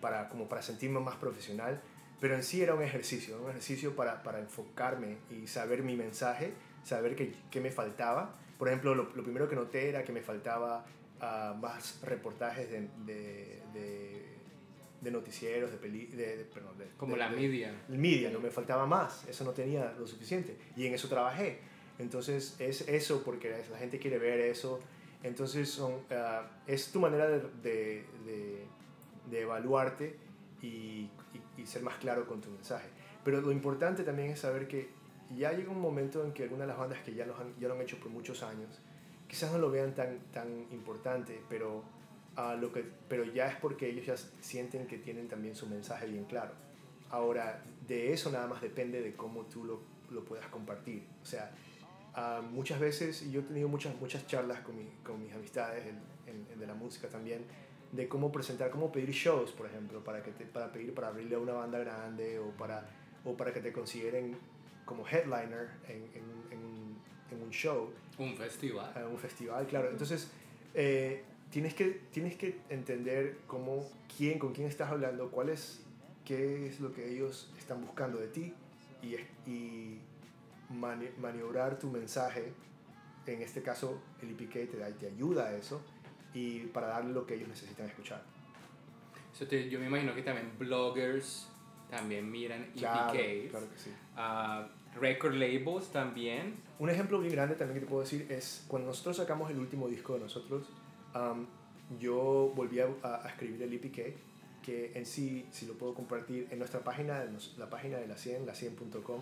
[0.00, 1.80] para, como para sentirme más profesional,
[2.20, 6.52] pero en sí era un ejercicio, un ejercicio para, para enfocarme y saber mi mensaje,
[6.84, 8.36] saber qué me faltaba.
[8.56, 10.86] Por ejemplo, lo, lo primero que noté era que me faltaba
[11.20, 14.22] ah, más reportajes de, de, de,
[15.00, 17.74] de noticieros, de, peli, de, perdón, de- Como la media.
[17.88, 21.58] media, no me faltaba más, eso no tenía lo suficiente y en eso trabajé.
[21.98, 24.80] Entonces es eso porque la gente quiere ver eso.
[25.22, 28.64] Entonces son, ah, es tu manera de, de, de-
[29.30, 30.16] de evaluarte
[30.62, 31.10] y, y-
[31.58, 32.88] y ser más claro con tu mensaje.
[33.22, 34.88] Pero lo importante también es saber que
[35.36, 37.68] ya llega un momento en que algunas de las bandas que ya, los han- ya
[37.68, 38.80] lo han hecho por muchos años,
[39.30, 41.84] quizás no lo vean tan, tan importante, pero,
[42.36, 46.06] ah, lo que, pero ya es porque ellos ya sienten que tienen también su mensaje
[46.08, 46.52] bien claro.
[47.10, 51.06] Ahora, de eso nada más depende de cómo tú lo, lo puedas compartir.
[51.22, 51.52] O sea,
[52.14, 55.86] ah, muchas veces, y yo he tenido muchas, muchas charlas con, mi- con mis amistades
[55.86, 57.44] en, en- en de la música también,
[57.92, 61.36] de cómo presentar, cómo pedir shows, por ejemplo, para, que te, para pedir para abrirle
[61.36, 62.88] a una banda grande o para,
[63.24, 64.36] o para que te consideren
[64.84, 66.79] como headliner en, en- en-
[67.32, 68.92] en un show Un festival.
[68.96, 69.88] a un festival, claro.
[69.90, 70.30] Entonces,
[70.74, 75.80] eh, tienes, que, tienes que entender cómo, quién, con quién estás hablando, cuál es,
[76.24, 78.54] qué es lo que ellos están buscando de ti
[79.02, 79.14] y,
[79.50, 79.98] y
[80.72, 82.52] mani- maniobrar tu mensaje.
[83.26, 85.82] En este caso, el IPK te, da- te ayuda a eso
[86.34, 88.22] y para darle lo que ellos necesitan escuchar.
[89.32, 91.46] So, te- yo me imagino que también bloggers
[91.88, 93.50] también miran Claro, EPKs.
[93.50, 93.90] claro que sí.
[94.16, 96.54] Ah, record labels también.
[96.78, 99.88] Un ejemplo bien grande también que te puedo decir es cuando nosotros sacamos el último
[99.88, 100.68] disco de nosotros,
[101.14, 101.46] am,
[101.98, 104.16] yo volví a, a escribir el EPK,
[104.62, 108.16] que en sí, si lo puedo compartir, en nuestra página, nos- la página de la
[108.16, 109.20] 100, la 100.com,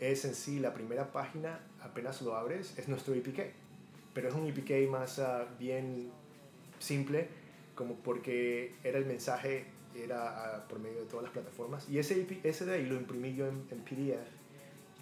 [0.00, 3.52] es en sí la primera página, apenas lo abres, es nuestro EPK.
[4.14, 6.10] Pero es un EPK más ah, bien
[6.78, 7.28] simple,
[7.74, 11.88] como porque era el mensaje, era ah, por medio de todas las plataformas.
[11.88, 14.41] Y ese, EP ese de ahí lo imprimí yo en, en PDF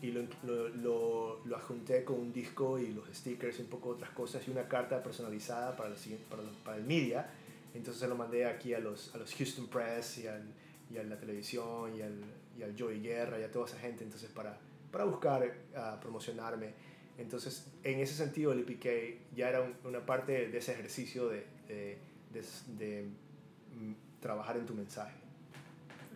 [0.03, 3.91] y lo, lo, lo, lo adjunté con un disco y los stickers y un poco
[3.91, 7.31] otras cosas y una carta personalizada para siguiente- para, los- para el media.
[7.75, 10.43] Entonces se lo mandé aquí a los, a los Houston Press y, al,
[10.91, 12.19] y a la televisión y al,
[12.59, 14.59] y al Joey Guerra y a toda esa gente entonces para,
[14.91, 16.73] para buscar ah, promocionarme.
[17.19, 21.45] Entonces en ese sentido el EPK ya era un- una parte de ese ejercicio de,
[21.69, 21.99] de,
[22.33, 22.43] de,
[22.79, 25.15] de, mm, trabajar en tu mensaje.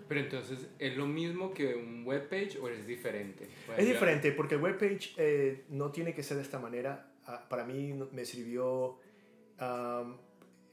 [0.09, 3.49] Pero entonces, ¿es lo mismo que un webpage o es diferente?
[3.79, 7.11] Es diferente porque el webpage eh, no tiene que ser de esta manera.
[7.27, 8.99] Ah, para mí me sirvió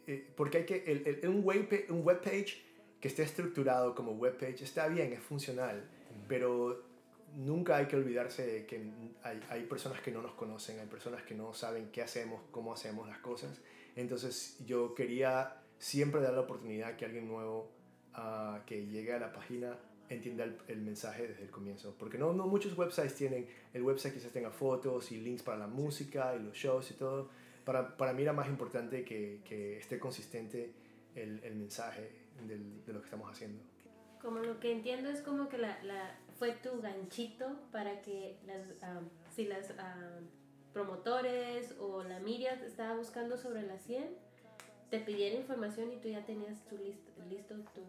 [0.08, 2.62] eh, porque hay que el, el- un, web, un webpage
[3.00, 5.90] que esté estructurado como webpage está bien, es funcional,
[6.28, 6.84] pero
[7.36, 8.82] nunca hay que olvidarse de que
[9.24, 12.74] hay, hay personas que no nos conocen, hay personas que no saben qué hacemos, cómo
[12.74, 13.62] hacemos las cosas.
[13.96, 17.72] Entonces yo quería siempre dar la oportunidad que alguien nuevo
[18.14, 19.78] ah, que llegue a la página
[20.10, 21.96] entienda el, el mensaje desde el comienzo.
[21.98, 25.68] Porque no, no muchos websites tienen, el website quizás tenga fotos y links para la
[25.68, 27.30] música y los shows y todo,
[27.64, 30.74] para, para mí era más importante que, que esté consistente
[31.16, 32.12] el, el mensaje
[32.46, 33.62] del- de lo que estamos haciendo.
[34.22, 38.68] Como lo que entiendo es como que la, la, fue tu ganchito para que las,
[38.82, 39.00] ah,
[39.34, 40.20] si las ah,
[40.74, 44.10] promotores o la media estaba buscando sobre la 100,
[44.92, 47.82] te pidiera información y tú ya tenías tu listo, listo tu...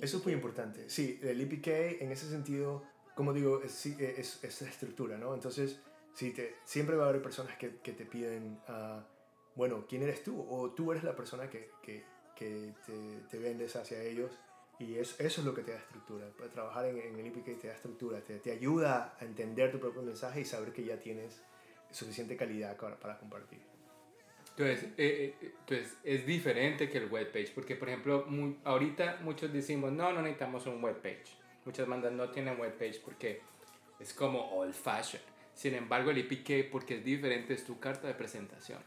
[0.00, 0.88] Eso es muy importante.
[0.88, 2.82] Sí, el EPK en ese sentido,
[3.14, 5.34] como digo, es, es, es la estructura, ¿no?
[5.34, 5.78] Entonces,
[6.14, 9.06] sí, te, siempre va a haber personas que, que te piden, ah,
[9.54, 10.44] bueno, ¿quién eres tú?
[10.48, 12.02] O tú eres la persona que, que,
[12.34, 14.32] que te, te vendes hacia ellos.
[14.78, 16.30] Y eso, eso es lo que te da estructura.
[16.54, 20.00] Trabajar en, en el EPK te da estructura, te, te ayuda a entender tu propio
[20.00, 21.42] mensaje y saber que ya tienes
[21.90, 23.71] suficiente calidad para, para compartir.
[24.56, 29.52] Entonces, eh, eh, entonces, es diferente que el webpage, porque por ejemplo, mu- ahorita muchos
[29.52, 31.36] decimos, no, no necesitamos un webpage.
[31.64, 33.40] Muchas bandas no tienen webpage porque
[33.98, 35.22] es como old fashion.
[35.54, 38.80] Sin embargo, el EPK, porque es diferente, es tu carta de presentación.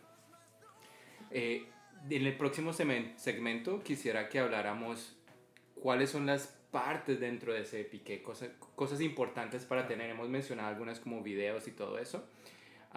[1.31, 1.65] Eh,
[2.09, 5.15] en el próximo segmento quisiera que habláramos
[5.81, 10.09] cuáles son las partes dentro de ese EPK, cosas, cosas importantes para tener.
[10.09, 12.27] Hemos mencionado algunas como videos y todo eso.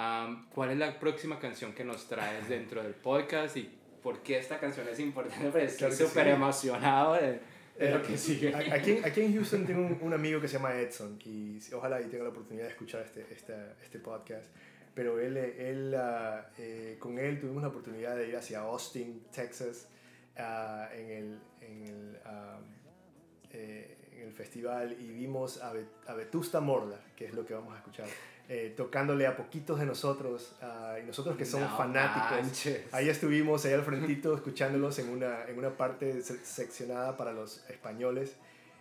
[0.01, 3.69] Am, ¿Cuál es la próxima canción que nos traes dentro del podcast y
[4.03, 5.51] por qué esta canción es importante?
[5.51, 6.31] Pues Claro estoy súper sí.
[6.31, 7.41] emocionado de,
[7.79, 8.55] de lo que sigue.
[8.55, 12.01] Aquí, en- aquí en Houston tengo un, un amigo que se llama Edson y ojalá
[12.01, 14.47] y tenga la oportunidad de escuchar este, esta- este podcast.
[14.95, 19.89] Pero él, él, ah, eh, con él tuvimos la oportunidad de ir hacia Austin, Texas,
[20.37, 22.19] ah, en, el, en, el,
[23.51, 27.55] eh, en el festival y vimos a, Bet- a Vetusta Morla, que es lo que
[27.55, 28.07] vamos a escuchar,
[28.49, 32.31] eh, tocándole a poquitos de nosotros ah, y nosotros que somos No fanáticos.
[32.43, 32.93] manches.
[32.95, 37.69] Ahí estuvimos, ahí al frentito, escuchándolos en una, en una parte se- seccionada para los
[37.69, 38.37] españoles.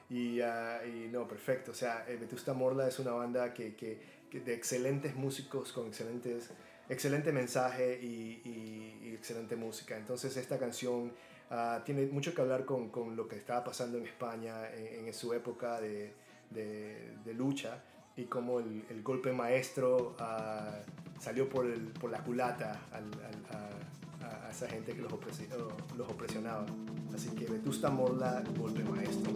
[0.09, 1.71] Y, ah, y no, perfecto.
[1.71, 3.99] O sea, eh, Vetusta Morla es una banda que, que,
[4.31, 6.49] que de excelentes músicos con excelentes,
[6.87, 9.97] excelente mensaje y, y- y excelente música.
[9.97, 11.11] Entonces esta canción
[11.51, 15.13] ah, tiene mucho que hablar con, con lo que estaba pasando en España en, en
[15.13, 16.13] su época de,
[16.51, 17.83] de, de lucha
[18.17, 20.79] y cómo el, el golpe maestro ah,
[21.19, 26.65] salió por, el, por la culata a esa gente que los, opresi- oh, los opresionaba.
[27.13, 29.31] Así que Vetusta Morla, golpe maestro.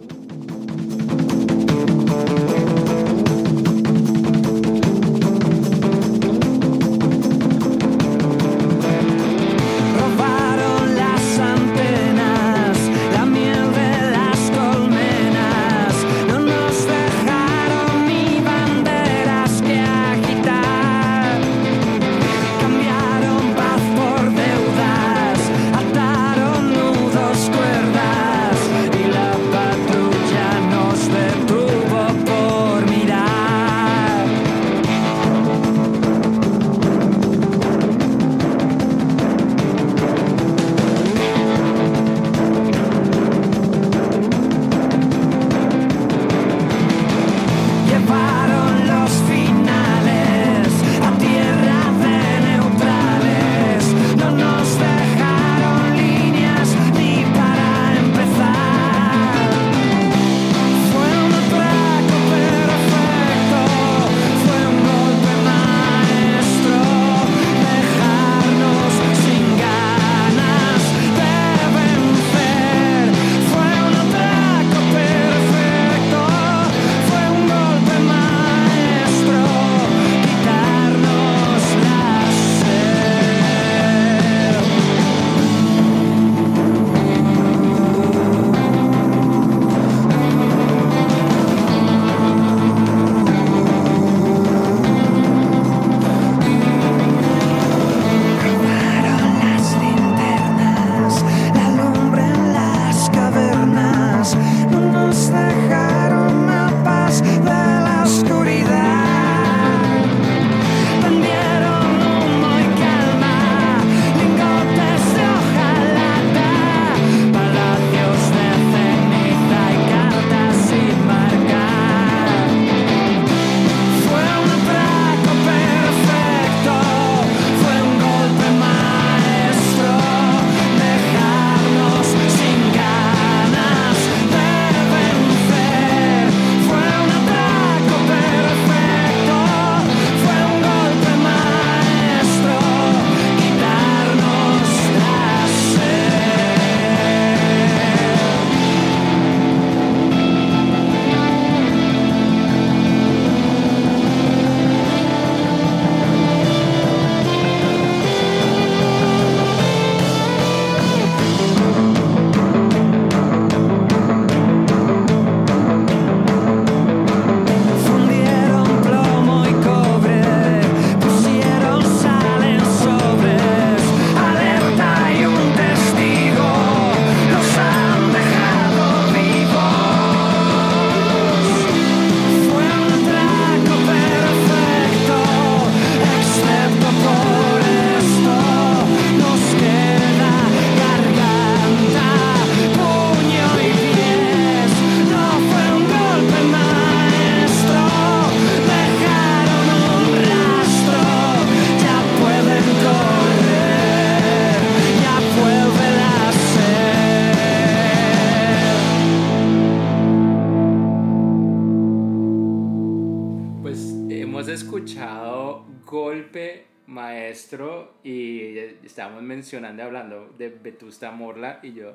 [220.62, 221.94] Vetusta Morla y yo,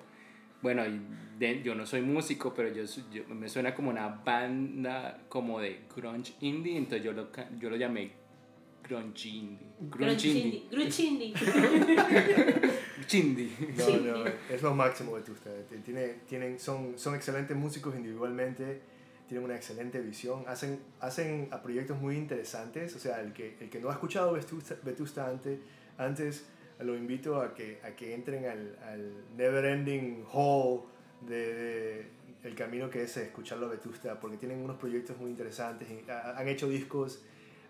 [0.62, 1.00] bueno, y
[1.38, 5.82] de- yo no soy músico, pero yo, yo- me suena como una banda como de
[5.96, 8.12] grunge indie, entonces yo lo, yo lo llamé
[8.84, 9.68] grunge indie.
[9.82, 10.64] Grunge indie.
[10.72, 11.34] Gruchindi.
[13.08, 13.52] Chindi.
[13.78, 15.66] No, no, es lo máximo de ustedes.
[15.84, 18.82] Tiene, tienen, son, son excelentes músicos individualmente,
[19.28, 22.96] tienen una excelente visión, hacen, hacen a proyectos muy interesantes.
[22.96, 25.60] O sea, el que, el que no ha escuchado Vetusta, Vetusta antes,
[25.98, 26.46] antes,
[26.80, 30.82] lo invito a que, a que entren al, al Never Ending Hall
[31.28, 35.88] de, de- el camino que es escucharlo a Vetusta, porque tienen unos proyectos muy interesantes.
[36.10, 37.22] ah, han hecho discos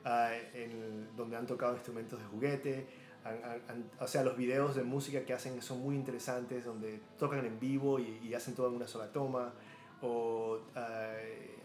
[0.05, 2.85] ah, en, donde han tocado instrumentos de juguete.
[3.23, 7.45] han- han- o sea, los videos de música que hacen son muy interesantes, donde tocan
[7.45, 9.53] en vivo y, y hacen todo en una sola toma.
[10.01, 11.13] O ah,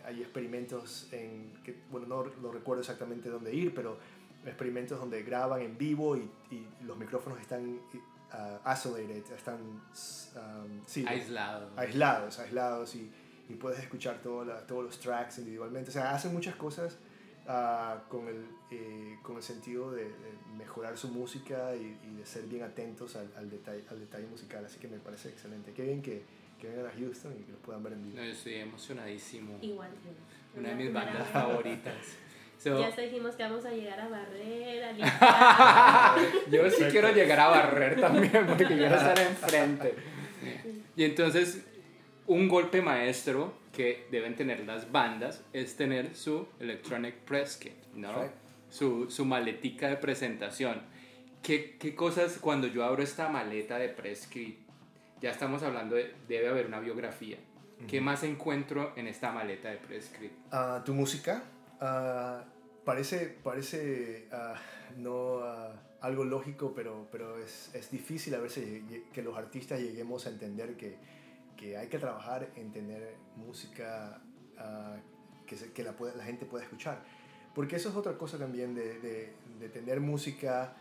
[0.07, 3.99] hay experimentos en, que, bueno, no lo recuerdo exactamente dónde ir, pero
[4.47, 7.78] experimentos donde graban en vivo y, y los micrófonos están
[8.32, 11.70] ah, isolated, están um, sí, Aislado.
[11.76, 13.11] aislados, aislados y,
[13.49, 15.90] y puedes escuchar todo la- todos los tracks individualmente.
[15.90, 16.97] O sea, hacen muchas cosas
[17.47, 22.24] ah, con, el, eh, con el sentido de, de mejorar su música y, y de
[22.26, 24.64] ser bien atentos al, al, detalle, al detalle musical.
[24.64, 25.72] Así que me parece excelente.
[25.72, 26.22] Qué bien que,
[26.61, 28.16] que vengan a Houston y que los puedan ver en vivo.
[28.16, 29.59] No, yo estoy emocionadísimo.
[29.61, 30.59] Igual yo.
[30.61, 31.95] Una de mis bandas favoritas.
[32.62, 34.92] So, Ya dijimos que vamos a llegar a barrer, a
[36.20, 36.50] limpiar.
[36.50, 39.94] Yo sí quiero llegar a barrer también porque quiero estar enfrente.
[40.94, 41.64] Y entonces,
[42.26, 48.30] un golpe maestro que deben tener las bandas es tener su Electronic Press Kit, ¿no?
[48.70, 50.82] Su, su maletica de presentación.
[51.42, 54.58] ¿Qué, ¿Qué cosas, cuando yo abro esta maleta de Press Kit,
[55.20, 57.38] ya estamos hablando de, debe haber una biografía.
[57.88, 60.30] ¿Qué más encuentro en esta maleta de Press Kit?
[60.52, 61.42] Ah, tu música
[61.80, 62.44] ah,
[62.85, 64.55] parece, parece ah,
[64.97, 70.26] no ah, algo lógico, pero, pero es, es difícil a veces que los artistas lleguemos
[70.26, 70.97] a entender que,
[71.57, 74.20] que hay que trabajar en tener música
[74.59, 74.97] ah,
[75.47, 77.03] que, se- que la, pueda- la gente pueda escuchar.
[77.55, 80.74] Porque eso es otra cosa también de, de, de tener música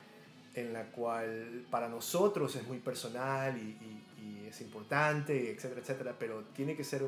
[0.55, 6.15] en la cual para nosotros es muy personal y, y- y es importante, etcétera, etcétera,
[6.19, 7.03] pero tiene que ser,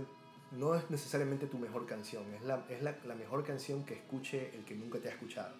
[0.57, 4.51] no es necesariamente tu mejor canción, es, la, es la, la mejor canción que escuche
[4.55, 5.53] el que nunca te ha escuchado.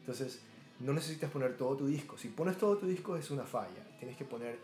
[0.00, 0.40] Entonces,
[0.80, 2.16] no necesitas poner todo tu disco.
[2.18, 3.84] Si pones todo tu disco es una falla.
[3.98, 4.58] Tienes que poner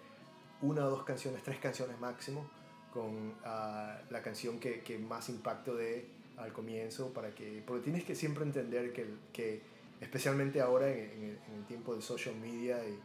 [0.62, 2.49] una o dos canciones, tres canciones máximo,
[2.93, 6.07] con ah, la canción que, que más impacto dé
[6.39, 9.62] al comienzo, para que, porque tienes que siempre entender que, que
[10.01, 12.99] especialmente ahora en, en el tiempo de social media y,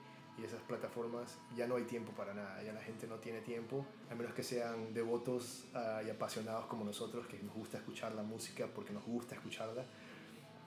[0.44, 4.16] esas plataformas, ya no hay tiempo para nada, ya la gente no tiene tiempo, a
[4.16, 8.68] menos que sean devotos ah, y apasionados como nosotros, que nos gusta escuchar la música
[8.74, 9.86] porque nos gusta escucharla.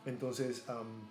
[0.07, 1.09] Entonces, am,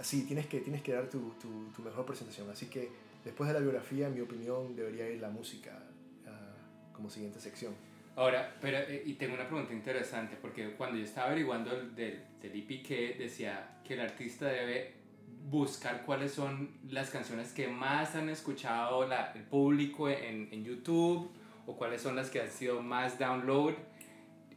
[0.00, 1.34] sí, tienes que, tienes que dar tu,
[1.74, 2.48] tu, mejor presentación.
[2.50, 2.90] Así que
[3.24, 5.82] después de la biografía, en mi opinión, debería ir la música
[6.26, 6.54] ah,
[6.92, 7.74] como siguiente sección.
[8.16, 12.22] Ahora, pero, eh, y tengo una pregunta interesante, porque cuando yo estaba averiguando el del,
[12.40, 15.03] del IPK, decía que el artista debe
[15.50, 21.30] buscar cuáles son las canciones que más han escuchado la- el público en, en YouTube,
[21.66, 23.74] o cuáles son las que han sido más download,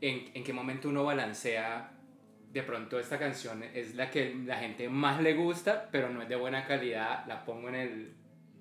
[0.01, 1.91] en, en qué momento uno balancea,
[2.53, 6.29] de pronto esta canción es la que la gente más le gusta, pero no es
[6.29, 8.13] de buena calidad, la pongo en el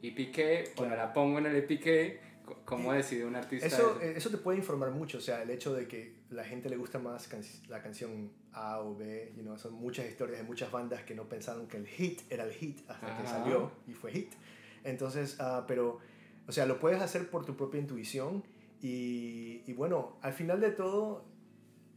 [0.03, 4.01] IPK, o no la pongo en el IPK, ¿cómo decide un artista Eso, eso?
[4.01, 6.77] eh, eso te puede informar mucho, o sea, el hecho de que la gente le
[6.77, 10.71] gusta más can- la canción A o B, you know, son muchas historias de muchas
[10.71, 14.13] bandas que no pensaron que el hit era el hit hasta que salió y fue
[14.13, 14.33] hit.
[14.85, 15.99] Entonces, ah, pero,
[16.47, 18.45] o sea, lo puedes hacer por tu propia intuición
[18.81, 21.25] y, y bueno, al final de todo,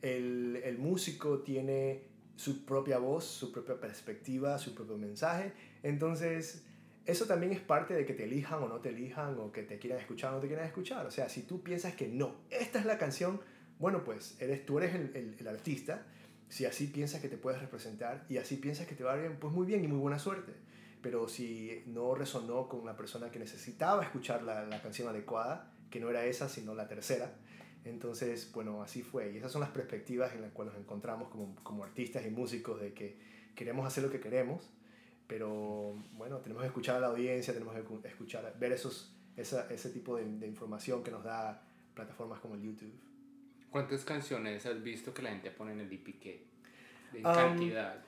[0.01, 2.03] el, el músico tiene
[2.35, 5.51] su propia voz, su propia perspectiva, su propio mensaje.
[5.83, 6.63] Entonces,
[7.09, 9.77] eso también es parte de que te elijan o no te elijan, o que te
[9.79, 11.05] quieran escuchar o no te quieran escuchar.
[11.05, 13.41] O sea, si tú piensas que no, esta es la canción,
[13.79, 16.05] bueno, pues eres, tú eres el, el- artista.
[16.49, 19.53] Si así piensas que te puedes representar y así piensas que te va bien, pues
[19.53, 20.53] muy bien y muy buena suerte.
[21.01, 25.99] Pero si no resonó con la persona que necesitaba escuchar la, la canción adecuada, que
[25.99, 27.35] no era esa, sino la tercera,
[27.85, 29.31] entonces, bueno, así fue.
[29.31, 32.81] Y esas son las perspectivas en las cuales nos encontramos como, como artistas y músicos,
[32.81, 33.17] de que
[33.55, 34.69] queremos hacer lo que queremos,
[35.29, 39.71] pero bueno, tenemos que escuchar a la audiencia, tenemos que escu- escuchar, ver esos, esa,
[39.71, 41.61] ese tipo de, de información que nos da
[41.93, 42.91] plataformas como el YouTube.
[43.69, 46.23] ¿Cuántas canciones has visto que la gente pone en el IPK?
[47.13, 48.01] De Um, cantidad.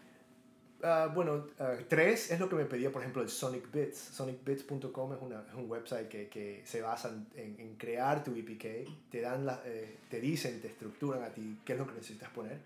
[0.84, 3.97] Ah, bueno, ah, tres es lo que me pedía, por ejemplo, el Sonic Bits.
[3.99, 9.09] SonicBits.com es, una- es un website que, que se basa en, en crear tu EPK.
[9.11, 12.32] Te, dan la, eh, te dicen, te estructuran a ti qué es lo que necesitas
[12.32, 12.57] poner.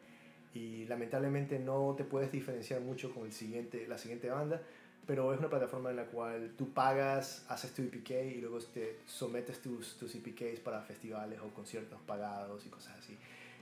[0.56, 4.62] Y lamentablemente no te puedes diferenciar mucho con el siguiente, la siguiente banda,
[5.06, 9.00] pero es una plataforma en la cual tú pagas, haces tu EPK y luego te
[9.06, 13.18] sometes tus, tus EPKs para festivales o conciertos pagados y cosas así.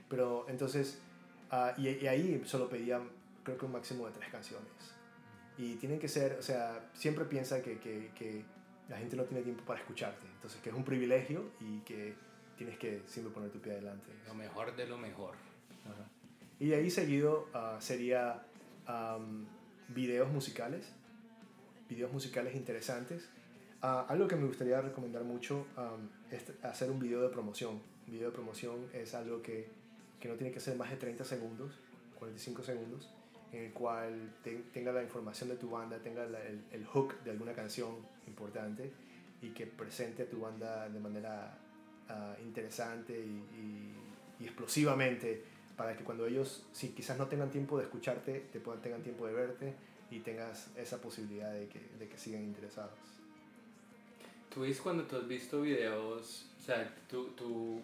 [0.08, 1.00] Pero entonces,
[1.50, 3.10] ah, y, y ahí solo pedían
[3.42, 4.68] creo que un máximo de tres canciones.
[5.58, 8.44] Y tienen que ser, o sea, siempre piensa que, que, que
[8.88, 12.14] la gente no tiene tiempo para escucharte, entonces que es un privilegio y que
[12.56, 14.10] tienes que siempre poner tu pie adelante.
[14.28, 15.34] Lo mejor de lo mejor.
[16.64, 18.42] Y de ahí seguido ah, sería
[18.86, 19.44] am,
[19.88, 20.90] videos musicales,
[21.90, 23.28] videos musicales interesantes.
[23.82, 27.82] Ah, algo que me gustaría recomendar mucho am, es hacer un video de promoción.
[28.06, 29.68] Un video de promoción es algo que,
[30.18, 31.78] que no tiene que ser más de 30 segundos,
[32.18, 33.10] 45 segundos,
[33.52, 37.22] en el cual te- tenga la información de tu banda, tenga la- el, el hook
[37.24, 37.94] de alguna canción
[38.26, 38.90] importante
[39.42, 41.58] y que presente a tu banda de manera
[42.08, 43.94] ah, interesante y, y-
[44.40, 48.80] y explosivamente para que cuando ellos, si quizás no tengan tiempo de escucharte, te puedan,
[48.82, 49.74] tengan tiempo de verte
[50.10, 52.92] y tengas esa posibilidad de que, de que sigan interesados.
[54.52, 57.80] Tú ves cuando tú has visto videos, o sea, tú, tú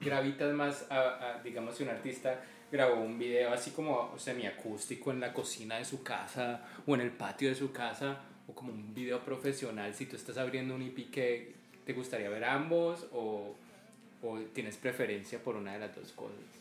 [0.00, 5.20] gravitas más a, a, digamos, si un artista grabó un video así como semiacústico en
[5.20, 8.92] la cocina de su casa o en el patio de su casa o como un
[8.94, 11.54] video profesional, si tú estás abriendo un IP que
[11.84, 13.54] te gustaría ver ambos o,
[14.22, 16.59] o tienes preferencia por una de las dos cosas.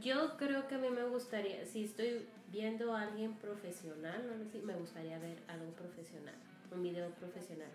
[0.00, 4.60] Yo creo que a mí me gustaría, si estoy viendo a alguien profesional, no sé,
[4.62, 6.34] me gustaría ver algo profesional,
[6.72, 7.68] un video profesional,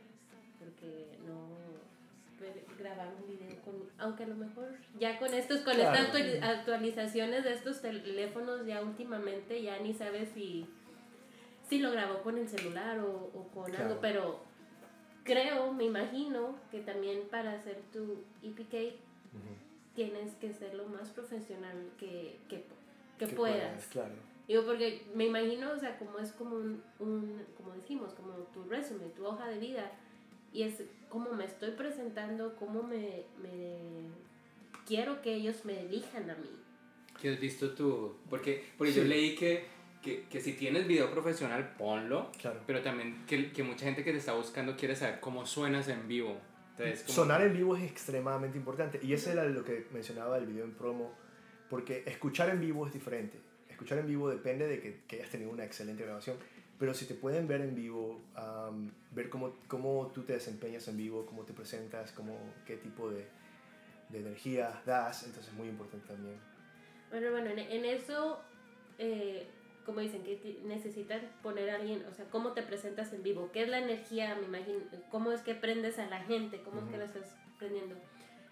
[0.57, 1.47] porque no
[2.80, 5.93] grabar un video con, aunque a lo mejor ya con estos, con Claro.
[5.95, 10.66] estas actuali- actualizaciones de estos teléfonos ya últimamente ya ni sabes si,
[11.68, 13.86] si lo grabó con el celular o, o con Claro.
[13.89, 14.39] algo, pero
[15.26, 18.95] creo, me imagino que también para hacer tu EPK
[20.00, 22.64] tienes que ser lo más profesional que, que,
[23.18, 23.86] que Que puedas.
[23.88, 24.14] Claro.
[24.47, 28.64] Digo, porque me imagino, o sea, como es como un, un, como dijimos, como tu
[28.64, 29.91] resumen, tu hoja de vida,
[30.54, 33.78] y es cómo me estoy presentando, cómo me, me
[34.88, 36.50] quiero que ellos me elijan a mí.
[37.22, 38.16] ¿Qué has visto tú?
[38.30, 39.10] Porque, porque yo Sí.
[39.10, 39.66] leí que,
[40.02, 42.32] que, que si tienes video profesional, ponlo.
[42.41, 42.62] Claro.
[42.66, 46.08] Pero también que, que mucha gente que te está buscando quiere saber cómo suenas en
[46.08, 46.38] vivo.
[46.84, 50.46] Entonces, como- Sonar en vivo es extremadamente importante y eso era lo que mencionaba el
[50.46, 51.14] video en promo,
[51.70, 53.40] porque escuchar en vivo es diferente.
[53.70, 56.38] Escuchar en vivo depende de que, que hayas tenido una excelente grabación,
[56.78, 58.22] pero si te pueden ver en vivo,
[59.12, 63.26] ver cómo, cómo tú te desempeñas en vivo, cómo te presentas, cómo, qué tipo de,
[64.10, 66.38] de energía das, entonces es muy importante también.
[67.10, 68.42] Bueno, bueno, en, en eso,
[68.98, 69.48] eh,
[69.86, 73.64] como dicen, que necesitan poner a alguien, o sea, cómo te presentas en vivo, qué
[73.64, 76.98] es la energía, me imagino, cómo es que prendes a la gente, cómo es que
[76.98, 77.96] la estás prendiendo.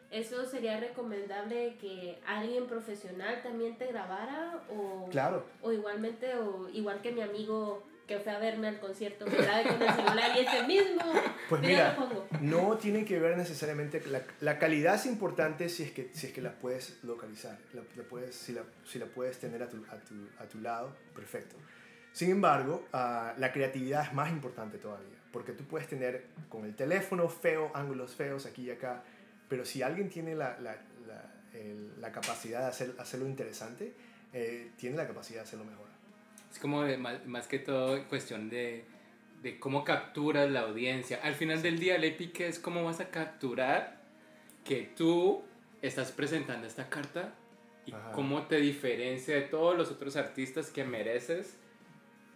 [0.09, 7.01] Eso sería recomendable que alguien profesional también te grabara o, Claro, o igualmente, o igual
[7.01, 10.39] que mi amigo que fue a verme al concierto, me grabe con el celular y
[10.39, 11.01] ese mismo,
[11.49, 12.27] Pues mira, mira, lo pongo.
[12.39, 16.33] no tiene que ver necesariamente, la, la calidad es importante si es que, si es
[16.33, 19.83] que la puedes localizar, la, la puedes, si, la, si la puedes tener a tu,
[19.89, 21.55] a tu, a tu lado, perfecto.
[22.13, 26.75] Sin embargo, ah, la creatividad es más importante todavía, porque tú puedes tener con el
[26.75, 29.03] teléfono feo, ángulos feos aquí y acá,
[29.49, 33.93] pero si alguien tiene la, la, la, el- la capacidad de hacer, hacerlo interesante,
[34.33, 35.86] eh, tiene la capacidad de hacerlo mejor.
[36.57, 38.83] Es como de- más, más que todo cuestión de,
[39.43, 41.19] de cómo capturas la audiencia.
[41.21, 44.01] Al final del día, el EPIC es cómo vas a capturar
[44.65, 45.43] que tú
[45.83, 47.35] estás presentando esta carta
[47.85, 48.11] y Ajá.
[48.11, 51.57] cómo te diferencia de todos los otros artistas que mereces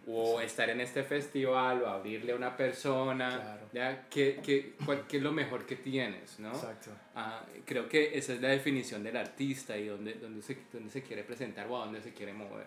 [0.06, 3.68] o estar en este festival o abrirle a una persona, Claro.
[3.72, 4.06] ¿ya?
[4.08, 6.38] ¿Qué, qué, cuál- qué es lo mejor que tienes?
[6.38, 6.50] ¿no?
[6.52, 6.90] Exacto.
[7.16, 11.02] Ah, creo que esa es la definición del artista y dónde, dónde, se, dónde se
[11.02, 12.66] quiere presentar o a dónde se quiere mover.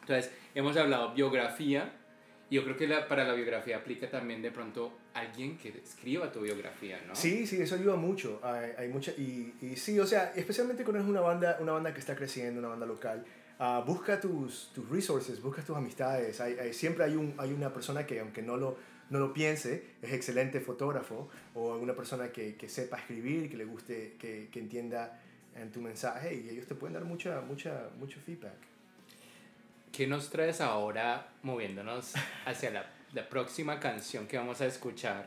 [0.00, 1.92] Entonces, hemos hablado biografía
[2.48, 6.32] y yo creo que la- para la biografía aplica también de pronto alguien que escriba
[6.32, 7.14] tu biografía, ¿no?
[7.14, 8.40] Sí, sí, eso ayuda mucho.
[8.42, 11.92] Hay, hay mucha, y, y sí, o sea, especialmente cuando es una banda, una banda
[11.94, 13.24] que está creciendo, una banda local,
[13.60, 16.40] ah, busca tus, tus resources, busca tus amistades.
[16.40, 18.76] Hay, hay- siempre hay, un, hay una persona que, aunque no lo,
[19.10, 23.64] no lo piense, es excelente fotógrafo, o una persona que, que sepa escribir, que le
[23.64, 25.20] guste, que, que entienda
[25.56, 28.54] en tu mensaje, y ellos te pueden dar mucha, mucha, mucho feedback.
[29.92, 32.12] ¿Qué nos traes ahora moviéndonos
[32.46, 35.26] hacia la, la próxima canción que vamos a escuchar?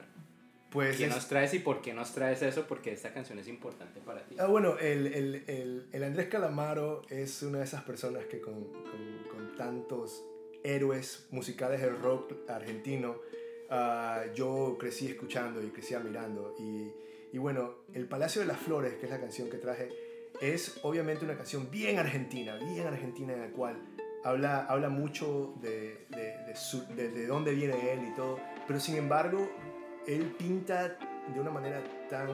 [0.71, 2.65] Pues ¿Qué es- nos traes y por qué nos traes eso?
[2.67, 4.35] Porque esta canción es importante para ti.
[4.39, 8.63] Ah, bueno, el, el, el, el Andrés Calamaro es una de esas personas que con,
[8.63, 10.23] con, con tantos
[10.63, 13.17] héroes musicales del rock argentino,
[13.69, 16.55] ah, yo crecí escuchando y crecí admirando.
[16.57, 16.91] Y,
[17.35, 19.89] y bueno, El Palacio de las Flores, que es la canción que traje,
[20.41, 23.79] es obviamente una canción bien argentina, bien argentina en la cual
[24.23, 28.79] habla, habla mucho de, de, de, su- de- de dónde viene él y todo, pero
[28.79, 29.49] sin embargo,
[30.07, 30.97] él pinta
[31.33, 32.29] de una manera tan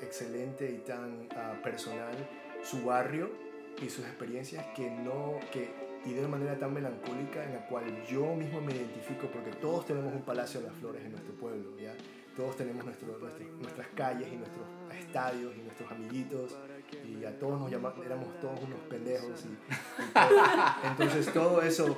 [0.00, 2.14] excelente y tan ah, personal
[2.62, 3.30] su barrio
[3.82, 5.70] y sus experiencias que no, que,
[6.04, 9.86] y de una manera tan melancólica en la cual yo mismo me identifico porque todos
[9.86, 11.94] tenemos un Palacio de las Flores en nuestro pueblo, ¿ya?
[12.36, 14.66] Todos tenemos nuestro, nuestro- nuestras calles y nuestros
[14.98, 16.56] estadios y nuestros amiguitos
[17.24, 19.44] a todos nos llamamos, éramos todos unos pendejos
[20.84, 21.96] entonces todo eso,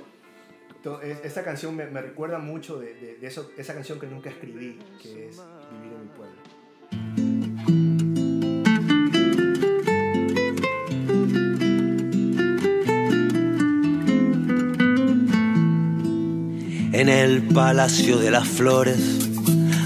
[1.23, 5.41] esta canción me, recuerda mucho de eso, esa canción que nunca escribí, que es
[5.73, 6.55] Vivir en mi pueblo.
[16.93, 19.29] En el Palacio de las Flores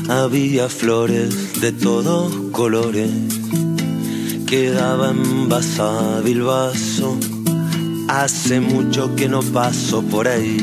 [0.08, 3.10] había flores de todos colores.
[4.48, 7.18] Quedaba envasado el vaso.
[8.08, 10.56] Hace mucho que no paso por ahí.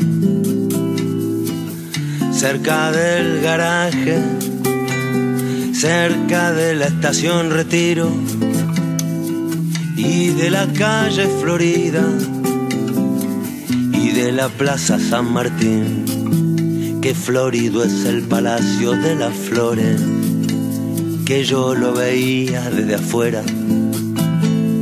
[2.32, 4.22] Cerca del garaje,
[5.72, 8.10] cerca de la estación Retiro
[9.96, 12.04] y de la calle Florida
[13.92, 16.06] y de la Plaza San Martín
[17.06, 20.00] que florido es el palacio de las flores,
[21.26, 23.42] que yo lo veía desde afuera,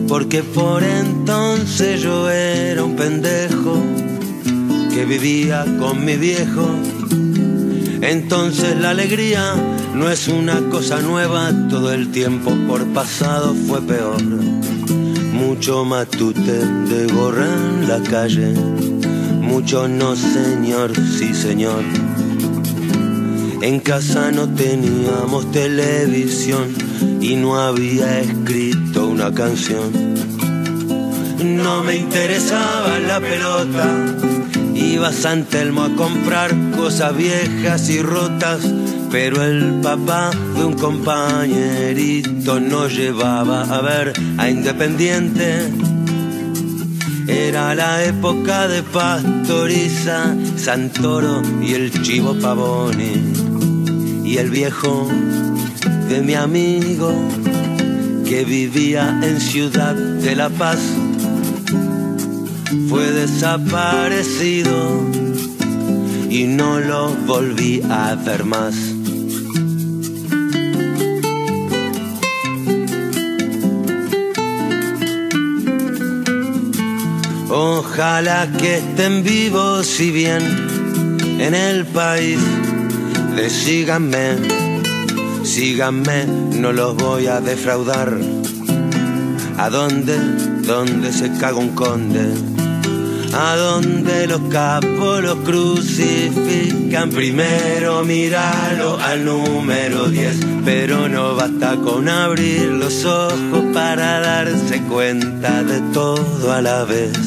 [0.06, 3.82] porque por entonces yo era un pendejo
[4.92, 6.68] que vivía con mi viejo.
[8.02, 9.54] Entonces la alegría
[9.94, 14.22] no es una cosa nueva, todo el tiempo por pasado fue peor.
[14.22, 18.52] Mucho matute de gorra en la calle,
[19.40, 21.84] mucho no señor, sí señor.
[23.64, 26.68] En casa no teníamos televisión
[27.22, 29.90] y no había escrito una canción.
[31.42, 33.88] No me interesaba la pelota,
[34.74, 38.60] iba a San Telmo a comprar cosas viejas y rotas,
[39.10, 45.72] pero el papá de un compañerito nos llevaba a ver a Independiente.
[47.26, 53.33] Era la época de Pastoriza, Santoro y el Chivo Pavoni.
[54.34, 55.08] Y el viejo
[56.08, 57.14] de mi amigo
[58.28, 60.80] que vivía en Ciudad de La Paz
[62.88, 64.74] fue desaparecido
[66.28, 68.74] y no lo volví a ver más.
[77.50, 80.42] Ojalá que estén vivos si bien
[81.38, 82.40] en el país
[83.36, 84.36] de síganme,
[85.42, 88.16] síganme, no los voy a defraudar.
[89.58, 90.16] ¿A dónde?
[90.62, 92.32] ¿Dónde se caga un conde?
[93.32, 97.10] ¿A dónde los capos los crucifican?
[97.10, 105.64] Primero míralo al número 10, pero no basta con abrir los ojos para darse cuenta
[105.64, 107.18] de todo a la vez.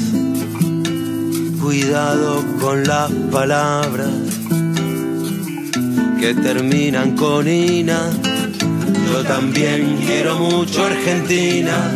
[1.60, 4.27] Cuidado con las palabras
[6.20, 8.10] que terminan con Ina.
[9.12, 11.92] Yo también quiero mucho Argentina,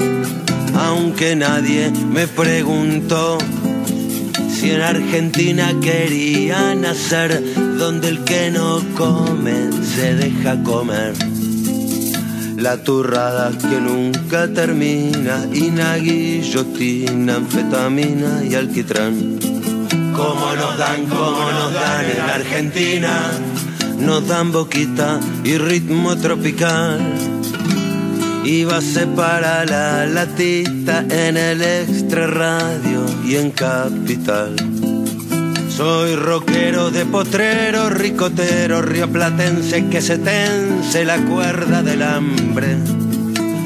[0.76, 3.38] aunque nadie me preguntó
[4.50, 7.44] si en Argentina quería nacer,
[7.78, 11.14] donde el que no come se deja comer.
[12.58, 19.40] La turrada que nunca termina, Ina, guillotina, anfetamina y alquitrán.
[20.16, 23.32] Como nos dan, como nos dan en Argentina,
[24.02, 27.00] nos dan boquita y ritmo tropical.
[28.44, 34.56] Y base para la latita en el extra radio y en capital.
[35.70, 42.78] Soy rockero de potrero, ricotero, rioplatense que se tense la cuerda del hambre.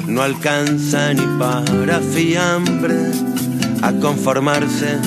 [0.07, 2.95] No alcanza ni para fiambre
[3.81, 4.97] a conformarse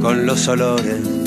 [0.00, 1.17] con los olores.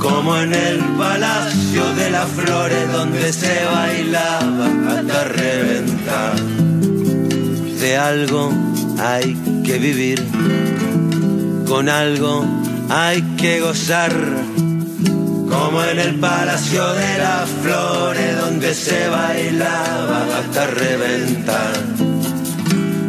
[0.00, 6.36] Como en el palacio de las flores donde se bailaba hasta reventar.
[7.80, 8.50] De algo
[8.98, 9.34] hay
[9.64, 10.26] que vivir,
[11.68, 12.46] con algo
[12.88, 14.12] hay que gozar.
[15.50, 21.72] Como en el palacio de las flores donde se bailaba hasta reventar.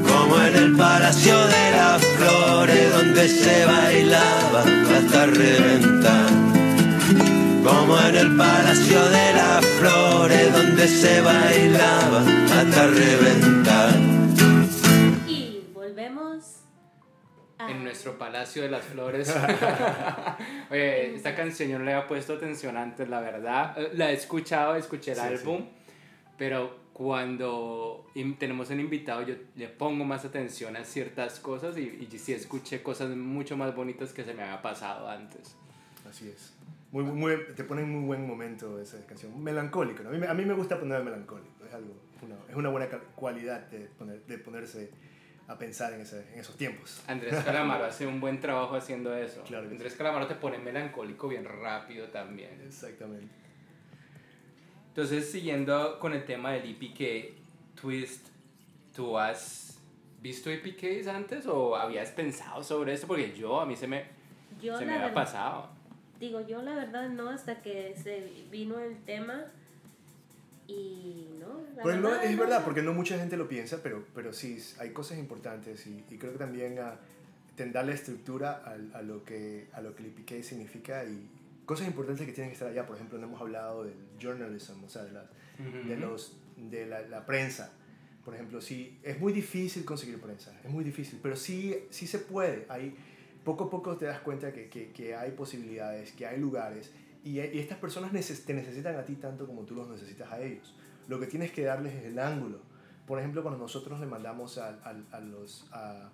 [0.10, 4.60] Como en el palacio de las flores donde se bailaba
[4.98, 5.71] hasta reventar.
[8.72, 13.94] Palacio de las flores donde se bailaba hasta reventar.
[15.28, 16.62] Y volvemos
[17.58, 17.74] Ay.
[17.74, 19.36] en nuestro Palacio de las Flores.
[20.72, 23.78] Oye, esta canción yo no le había puesto atención antes, la verdad.
[23.78, 25.66] Eh, La he escuchado, escuché el Sí, álbum,
[26.38, 28.08] pero cuando
[28.40, 32.82] tenemos un invitado yo le pongo más atención a ciertas cosas y, y sí escuché
[32.82, 35.58] cosas mucho más bonitas que se me había pasado antes.
[36.10, 36.54] Así es.
[36.92, 39.42] Muy, muy, muy- te pone en muy buen momento esa canción.
[39.42, 40.10] Melancólico, ¿no?
[40.10, 41.66] A mí, me- a mí me gusta poner melancólico.
[41.66, 44.92] Es, algo, una, es una buena cualidad de, poner, de ponerse
[45.48, 47.02] a pensar en, ese- en esos tiempos.
[47.08, 49.42] Andrés Calamaro hace un buen trabajo haciendo eso.
[49.44, 52.62] Claro Andrés Calamaro te pone melancólico bien rápido también.
[52.66, 53.34] Exactamente.
[54.90, 57.36] Entonces, siguiendo con el tema del EPK
[57.80, 58.28] Twist,
[58.94, 59.80] ¿tú has
[60.22, 63.08] visto EPKs antes o habías pensado sobre esto?
[63.08, 64.04] Porque yo, a mí se me,
[64.62, 65.70] Yo se me había verdad- pasado.
[66.22, 69.44] Digo, yo la verdad no, hasta que se vino el tema
[70.68, 71.62] y no.
[71.76, 72.38] la Pues no, es no.
[72.44, 76.18] verdad, porque no mucha gente lo piensa, pero, pero sí, hay cosas importantes y, y
[76.18, 76.96] creo que también a,
[77.56, 81.28] ten- darle estructura al- a, lo que, a lo que el EPK significa y
[81.66, 82.86] cosas importantes que tienen que estar allá.
[82.86, 85.26] Por ejemplo, no hemos hablado del journalism, o sea, de, las,
[85.88, 87.74] de, los, de la, la prensa.
[88.24, 92.20] Por ejemplo, sí, es muy difícil conseguir prensa, es muy difícil, pero sí, sí se
[92.20, 92.68] puede.
[92.70, 92.96] Hay,
[93.44, 96.92] poco a poco te das cuenta que, que, hay posibilidades, que hay lugares
[97.24, 100.74] y, estas personas te necesitan a ti tanto como tú los necesitas a ellos.
[101.08, 102.60] Lo que tienes que darles es el ángulo.
[103.08, 106.10] Por ejemplo, cuando nosotros le mandamos al- al- a, los, a-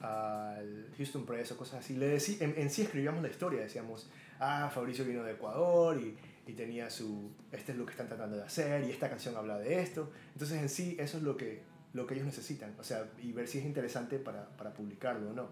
[0.00, 4.08] al Houston Press o cosas así, le decí- en, en sí escribíamos la historia, decíamos,
[4.40, 8.36] ah, Fabricio vino de Ecuador y, y tenía su, este es lo que están tratando
[8.36, 10.10] de hacer y esta canción habla de esto.
[10.32, 11.62] Entonces en sí eso es lo que,
[11.92, 15.32] lo que ellos necesitan, o sea, y ver si es interesante para, para publicarlo o
[15.32, 15.48] no.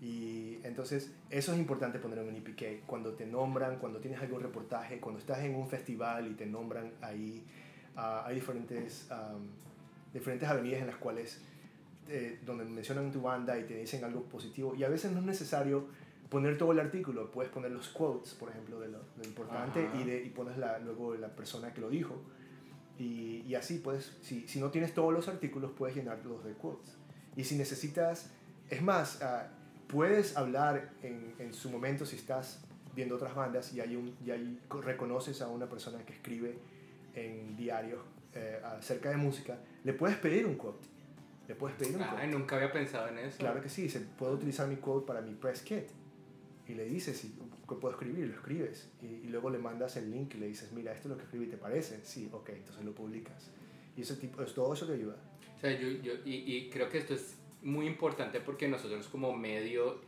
[0.00, 2.86] Y entonces eso es importante poner en un EPK.
[2.86, 6.92] Cuando te nombran, cuando tienes algún reportaje, cuando estás en un festival y te nombran
[7.00, 7.44] ahí,
[7.96, 9.48] ah, hay diferentes, am,
[10.12, 11.40] diferentes avenidas en las cuales,
[12.08, 14.74] eh, donde mencionan tu banda y te dicen algo positivo.
[14.76, 15.86] Y a veces no es necesario
[16.28, 20.00] poner todo el artículo, puedes poner los quotes, por ejemplo, de lo, lo importante Ajá.
[20.00, 22.22] y, de, y pones la, luego la persona que lo dijo.
[22.98, 26.96] Y, y así puedes, si, si no tienes todos los artículos, puedes llenarlos de quotes.
[27.36, 28.30] Y si necesitas,
[28.68, 29.48] es más, ah,
[29.88, 32.60] puedes hablar en, en su momento si estás
[32.94, 36.58] viendo otras bandas y, hay un, y hay, reconoces a una persona que escribe
[37.14, 38.00] en diarios
[38.34, 40.86] eh, acerca de música, le puedes pedir un quote.
[41.46, 42.22] Le puedes pedir un quote.
[42.22, 43.38] Ay, nunca había pensado en eso.
[43.38, 45.86] Claro que sí, dice, puedo utilizar mi quote para mi press kit.
[46.66, 47.34] Y le dices, si
[47.68, 48.26] ¿qué puedo escribir?
[48.26, 48.90] Lo escribes.
[49.00, 51.24] Y, y luego le mandas el link y le dices, mira, esto es lo que
[51.24, 52.00] escribí, ¿te parece?
[52.04, 53.50] Sí, ok, entonces lo publicas.
[53.96, 55.16] Y ese tipo, es, todo eso te ayuda.
[55.56, 59.34] O sea, yo, yo, y, y creo que esto es muy importante porque nosotros como
[59.34, 60.00] medio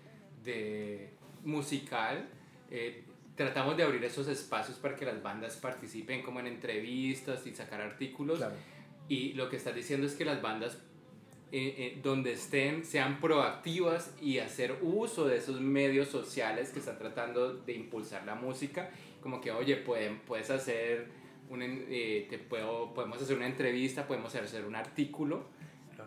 [0.44, 1.10] de
[1.44, 2.28] musical
[2.70, 7.54] eh, tratamos de abrir esos espacios para que las bandas participen como en entrevistas y
[7.54, 8.38] sacar artículos.
[8.38, 8.54] Claro.
[9.08, 10.78] Y lo que estás diciendo es que las bandas
[11.52, 16.96] eh, eh, donde estén sean proactivas y hacer uso de esos medios sociales que están
[16.96, 18.90] tratando de impulsar la música.
[19.20, 21.08] Como que, oye, pueden, puedes hacer,
[21.48, 25.46] un, eh, te puedo, podemos hacer una entrevista, podemos hacer un artículo.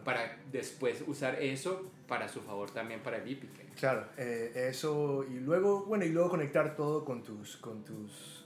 [0.03, 3.75] Para después usar eso para su favor también para el IPIC.
[3.75, 8.45] Claro, eh, eso y luego, bueno, y luego conectar todo con tus, con tus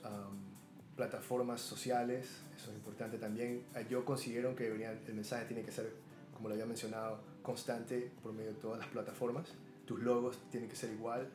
[0.96, 3.64] plataformas sociales, eso es importante también.
[3.76, 5.92] Eh, Yo considero que deberían- el mensaje tiene que ser,
[6.34, 9.48] como lo había mencionado, constante por medio de todas las plataformas.
[9.86, 11.30] Tus logos tienen que ser igual.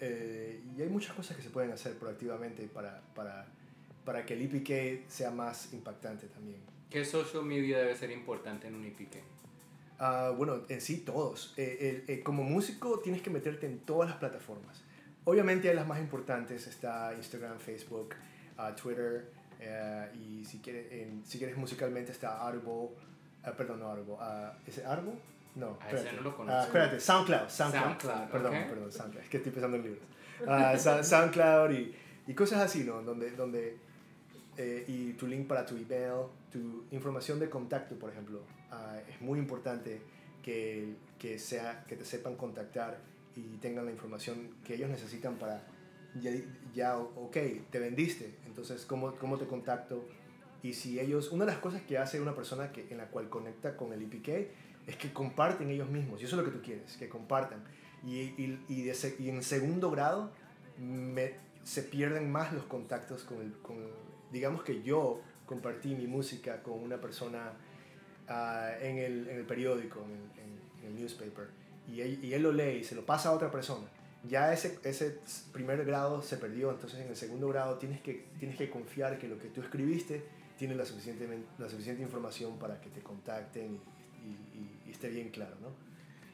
[0.00, 3.46] Eh, y hay muchas cosas que se pueden hacer proactivamente para, para,
[4.04, 6.60] para que el IPK sea más impactante también.
[6.90, 9.22] ¿Qué social media debe ser importante en un IPIC?
[9.98, 11.54] Ah, bueno, en sí todos.
[11.56, 14.82] Eh, el- eh, como músico tienes que meterte en todas las plataformas.
[15.24, 18.14] Obviamente las más importantes está Instagram, Facebook,
[18.56, 19.30] ah, Twitter
[19.60, 20.86] eh, y si quieres,
[21.24, 22.90] si quieres musicalmente está Audible,
[23.42, 24.14] ah, perdón, no Audible,
[24.66, 25.14] ¿es Audible?
[25.56, 26.16] No, ese espérate.
[26.16, 26.62] no lo conozco.
[26.66, 27.82] Espérate, SoundCloud, SoundCloud.
[27.84, 28.68] SoundCloud, perdón, ok.
[28.68, 29.22] perdón, SoundCloud.
[29.24, 30.02] Es que estoy pensando en libros.
[31.08, 31.94] SoundCloud y,
[32.28, 33.02] y cosas así, ¿no?
[33.02, 33.76] Donde, donde
[34.58, 38.42] eh, y tu link para tu email, tu información de contacto, por ejemplo.
[38.70, 40.02] Ah, es muy importante
[40.42, 42.98] que, que, sea, que te sepan contactar
[43.36, 45.62] y tengan la información que ellos necesitan para,
[46.20, 46.32] ya,
[46.74, 47.36] ya ok,
[47.70, 50.04] te vendiste, entonces, ¿cómo, ¿cómo te contacto?
[50.62, 53.28] Y si ellos, una de las cosas que hace una persona que, en la cual
[53.28, 54.28] conecta con el IPK
[54.88, 57.62] es que comparten ellos mismos, y eso es lo que tú quieres, que compartan.
[58.04, 60.32] Y, y, y, de y en segundo grado,
[60.78, 63.76] me- se pierden más los contactos con el, con
[64.32, 67.52] digamos que yo compartí mi música con una persona
[68.28, 71.48] ah, en, el, en el periódico, en el, newspaper,
[71.86, 73.86] y él, y él lo lee y se lo pasa a otra persona.
[74.24, 75.18] Ya ese, ese
[75.52, 79.28] primer grado se perdió, entonces en el segundo grado tienes que, tienes que confiar que
[79.28, 80.24] lo que tú escribiste
[80.58, 83.78] tiene la suficiente, la suficiente información para que te contacten
[84.24, 85.87] y- y esté bien claro, ¿no?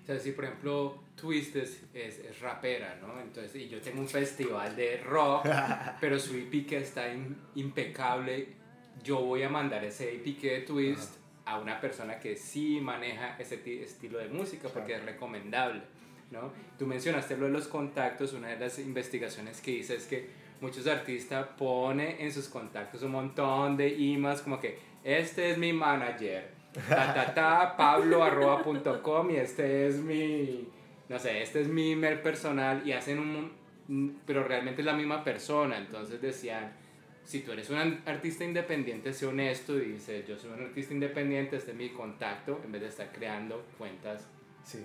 [0.04, 3.18] O sea, si por ejemplo Twist es, es, es rapera, ¿no?
[3.20, 5.46] Entonces, y yo tengo un festival de rock,
[6.00, 8.48] pero su EP que está in- impecable,
[9.02, 11.14] yo voy a mandar ese EP de Twist
[11.46, 15.80] a una persona que sí maneja ese ti- estilo de música porque es recomendable,
[16.30, 16.52] ¿no?
[16.78, 20.28] Tú mencionaste lo de los contactos, una de las investigaciones que hice es que
[20.60, 25.72] muchos artistas ponen en sus contactos un montón de emails como que este es mi
[25.72, 26.50] manager,
[27.34, 30.68] ta pablo.com y este es mi,
[31.08, 33.52] no sé, este es mi email personal y hacen un,
[33.88, 36.72] un- pero realmente es la misma persona, entonces decían,
[37.24, 41.56] si tú eres un artista independiente, sé honesto y dice, yo soy un artista independiente,
[41.56, 44.26] este es mi contacto, en vez de estar creando cuentas
[44.64, 44.84] Sí.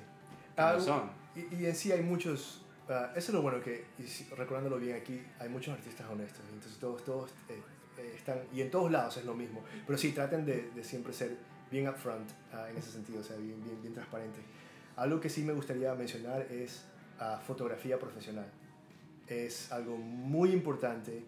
[0.57, 1.09] Ah, no son.
[1.35, 4.77] Y, y en sí hay muchos, ah, eso es lo bueno que, y si- recordándolo
[4.77, 7.61] bien aquí, hay muchos artistas honestos, entonces todos, todos eh,
[7.97, 11.13] eh, están, y en todos lados es lo mismo, pero sí, traten de, de siempre
[11.13, 11.37] ser
[11.71, 14.39] bien upfront ah, en ese sentido, o sea, bien, bien, bien transparente.
[14.95, 16.83] Algo que sí me gustaría mencionar es
[17.19, 18.47] ah, fotografía profesional.
[19.27, 21.23] Es algo muy importante.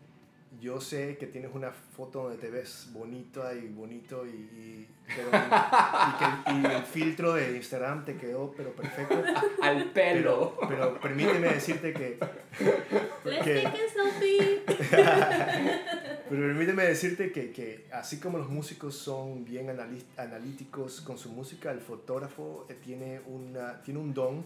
[0.59, 5.29] Yo sé que tienes una foto donde te ves bonita y bonito y, y, pero-
[5.29, 9.23] y que el, y el filtro de Instagram te quedó pero perfecto.
[9.61, 10.57] Al pelo.
[10.59, 12.17] Pero, pero permíteme decirte que,
[13.23, 14.63] Let's que- take a selfie.
[16.31, 19.69] pero permíteme decirte que, que así como los músicos son bien
[20.17, 24.43] analíticos con su música, el fotógrafo eh, tiene, una, tiene un don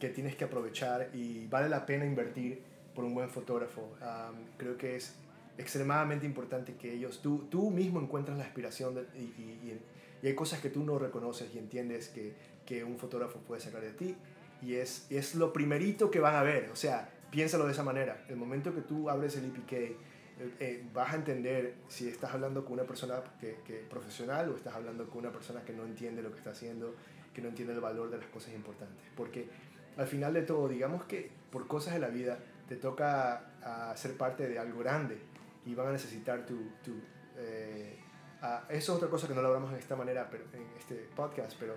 [0.00, 2.60] que tienes que aprovechar y vale la pena invertir
[2.94, 3.94] por un buen fotógrafo.
[4.02, 5.14] Am, creo que es
[5.58, 9.80] extremadamente importante que ellos, tú, tú mismo encuentras la inspiración de- y, y-
[10.22, 12.32] y- hay cosas que tú no reconoces y entiendes que,
[12.66, 14.14] que un fotógrafo puede sacar de ti
[14.62, 18.24] y es, es lo primerito que van a ver, o sea, piénsalo de esa manera,
[18.28, 19.96] el momento que tú abres el EPK,
[20.38, 24.56] eh, eh, vas a entender si estás hablando con una persona que, que profesional o
[24.56, 26.94] estás hablando con una persona que no entiende lo que está haciendo,
[27.34, 29.04] que no entiende el valor de las cosas importantes.
[29.16, 29.48] Porque
[29.96, 34.16] al final de todo, digamos que por cosas de la vida te toca a ser
[34.16, 35.18] parte de algo grande
[35.66, 36.56] y van a necesitar tu...
[36.82, 36.94] tu
[37.36, 37.98] eh,
[38.42, 40.94] ah, eso es otra cosa que no lo hablamos en esta manera, pero, en este
[41.14, 41.74] podcast, pero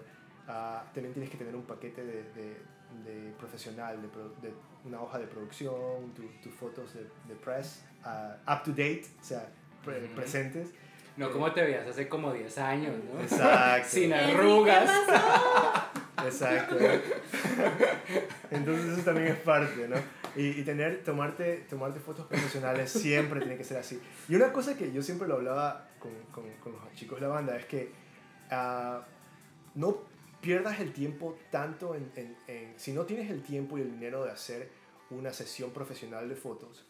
[0.48, 4.54] ah, también tienes que tener un paquete de, de- de profesional, de, pro- de
[4.86, 9.24] una hoja de producción, tu- tus fotos de, de press, ah, up to date, o
[9.24, 9.48] sea,
[9.84, 10.70] pre- presentes.
[11.18, 13.22] No como te veías hace como 10 años, ¿no?
[13.22, 13.88] Exacto.
[13.90, 14.90] Sin arrugas.
[14.90, 16.26] ¿qué pasó?
[16.28, 16.78] Exacto.
[18.52, 19.96] Entonces eso también es parte, ¿no?
[20.36, 24.02] Y, y tener, tomarte, tomarte fotos profesionales siempre tiene que ser así.
[24.28, 27.34] Y una cosa que yo siempre lo hablaba con, con, con los chicos de la
[27.34, 27.92] banda es que
[28.52, 29.02] ah,
[29.76, 29.98] no
[30.46, 34.24] pierdas el tiempo tanto en, en, en- Si no tienes el tiempo y el dinero
[34.24, 34.70] de hacer
[35.10, 36.86] una sesión profesional de fotos,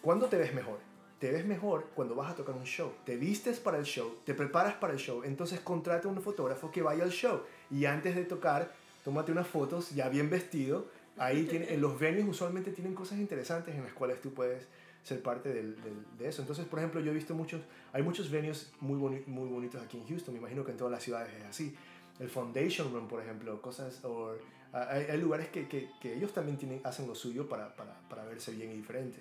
[0.00, 0.78] ¿cuándo te ves mejor?
[1.18, 2.92] Te ves mejor cuando vas a tocar un show.
[3.04, 6.82] Te vistes para el show, te preparas para el show, entonces contrata un fotógrafo que
[6.82, 8.72] vaya al show y antes de tocar,
[9.04, 10.86] tómate unas fotos ya bien vestido.
[11.16, 14.64] Ahí tiene, en los venues usualmente tienen cosas interesantes en las cuales tú puedes
[15.02, 16.42] ser parte del- del- de eso.
[16.42, 17.62] Entonces, por ejemplo, yo he visto muchos,
[17.92, 20.92] hay muchos venues muy, boni- muy bonitos aquí en Houston, me imagino que en todas
[20.92, 21.74] las ciudades es así.
[22.20, 24.32] El Foundation Room, por ejemplo, cosas, o
[24.72, 27.94] ah, hay, hay lugares que, que, que ellos también tienen, hacen lo suyo para, para,
[28.08, 29.20] para verse bien y diferente.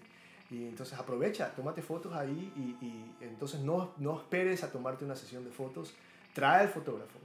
[0.51, 5.15] Y entonces aprovecha, tómate fotos ahí y, y entonces no, no esperes a tomarte una
[5.15, 5.95] sesión de fotos,
[6.33, 7.17] trae al fotógrafo.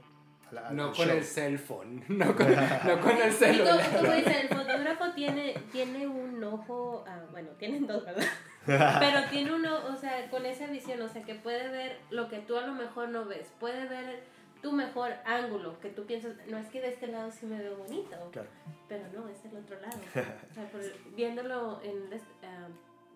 [0.49, 1.17] a la- No con show.
[1.17, 3.89] el cell phone, no con, no con el Y como, celular.
[3.95, 8.25] como dice, el fotógrafo tiene, tiene un ojo, ah, bueno, tienen dos, ¿verdad?
[8.65, 12.39] Pero tiene uno, o sea, con esa visión, o sea, que puede ver lo que
[12.39, 14.23] tú a lo mejor no ves, puede ver
[14.61, 17.75] tu mejor ángulo, que tú piensas, no es que de este lado sí me veo
[17.77, 18.47] bonito, Claro.
[18.87, 19.97] pero no, es del otro lado.
[20.51, 22.09] O sea, por- viéndolo en,
[22.43, 22.67] ah,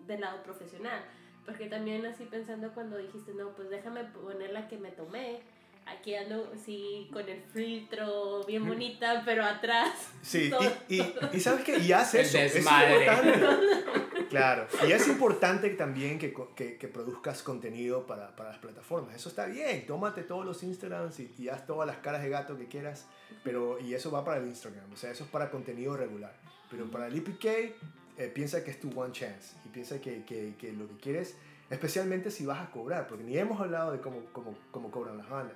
[0.08, 1.02] del lado profesional.
[1.46, 5.42] Porque también así pensando cuando dijiste, no, pues déjame poner la que me tomé.
[5.88, 9.92] Aquí ando, sí, con el filtro bien bonita, pero atrás.
[10.22, 13.06] Sí, todo- y, y, y sabes que y haz El eso, es desmadre.
[13.06, 14.26] importante.
[14.30, 19.16] Claro, y es importante también que, que, que produzcas contenido para, para las plataformas.
[19.16, 22.58] Eso está bien, tómate todos los Instagrams y, y haz todas las caras de gato
[22.58, 23.06] que quieras,
[23.44, 26.34] pero y eso va para el Instagram, o sea, eso es para contenido regular.
[26.72, 30.56] Pero para el EPK, eh, piensa que es tu one chance y piensa que, que,
[30.60, 31.36] que lo que quieres,
[31.70, 35.30] especialmente si vas a cobrar, porque ni hemos hablado de cómo, cómo, cómo cobran las
[35.30, 35.56] bandas.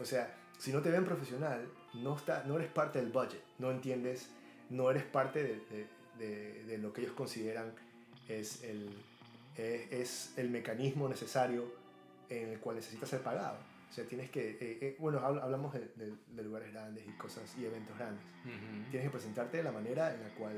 [0.00, 3.70] O sea, si no te ven profesional, no, está, no eres parte del budget, no
[3.70, 4.30] entiendes,
[4.70, 5.86] no eres parte de, de,
[6.18, 7.72] de- de lo que ellos consideran
[8.28, 8.88] es el,
[9.56, 11.64] es, es el mecanismo necesario
[12.28, 13.58] en el cual necesitas ser pagado.
[13.90, 17.10] O sea, tienes que, eh, eh, bueno, habl- hablamos de, de- de lugares grandes y
[17.18, 18.24] cosas y eventos grandes.
[18.44, 18.90] Ujú.
[18.90, 20.56] Tienes que presentarte de la manera en la cual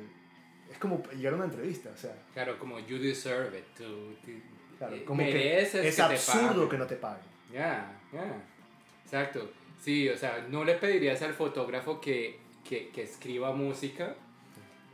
[0.70, 3.64] es como llegar a una entrevista, o sea, Claro, como you deserve it.
[3.76, 4.14] Tú-
[4.78, 7.24] claro, eh, como que mereces es que te absurdo que no te paguen.
[7.52, 8.24] Ya, ya.
[9.04, 9.50] Exacto.
[9.80, 14.14] Sí, o sea, no le pedirías al fotógrafo que que, que escriba música.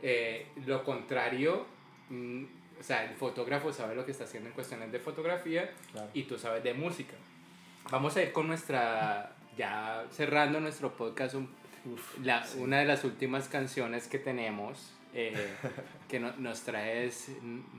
[0.03, 1.65] Eh, lo contrario,
[2.09, 2.43] mm,
[2.79, 6.09] o sea, el fotógrafo sabe lo que está haciendo en cuestiones de fotografía Claro.
[6.13, 7.13] y tú sabes de música.
[7.89, 11.49] Vamos a ir con nuestra, ya cerrando nuestro podcast, un-
[11.85, 12.59] Uf, la- sí.
[12.59, 15.33] una de las últimas canciones que tenemos, eh,
[16.07, 17.29] que no- nos traes,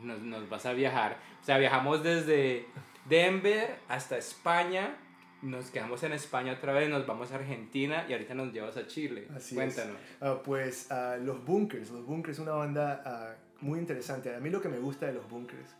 [0.02, 1.18] nos, nos vas a viajar.
[1.40, 2.66] O sea, viajamos desde
[3.08, 4.96] Denver hasta España,
[5.42, 8.86] nos quedamos en España otra vez, nos vamos a Argentina y ahorita nos llevas a
[8.86, 9.26] Chile.
[9.34, 9.96] Así Cuéntanos.
[10.20, 14.34] Ah, pues ah, los Bunkers, los Bunkers es una banda ah, muy interesante.
[14.34, 15.74] A mí lo que me gusta de los Bunkers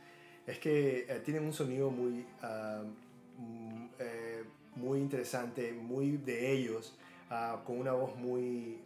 [0.46, 2.26] es que eh, tienen un sonido muy,
[3.38, 4.44] mm, eh,
[4.74, 6.96] muy interesante, muy de ellos,
[7.64, 8.80] con una voz muy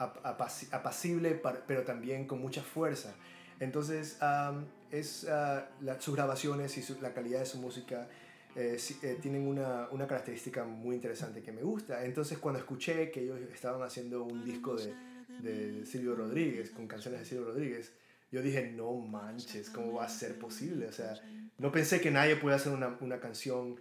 [0.00, 3.14] apacible, pero también con mucha fuerza.
[3.60, 4.54] Entonces, ah,
[4.90, 8.08] es, ah, la- sus grabaciones y su- la calidad de su música
[8.56, 12.04] eh, eh, tienen una, una característica muy interesante que me gusta.
[12.04, 14.92] Entonces cuando escuché que ellos estaban haciendo un disco de,
[15.40, 17.92] de Silvio Rodríguez, con canciones de Silvio Rodríguez,
[18.32, 20.86] yo dije, no manches, ¿cómo va a ser posible?
[20.88, 21.14] O sea,
[21.58, 23.76] no pensé que nadie puede hacer una, una canción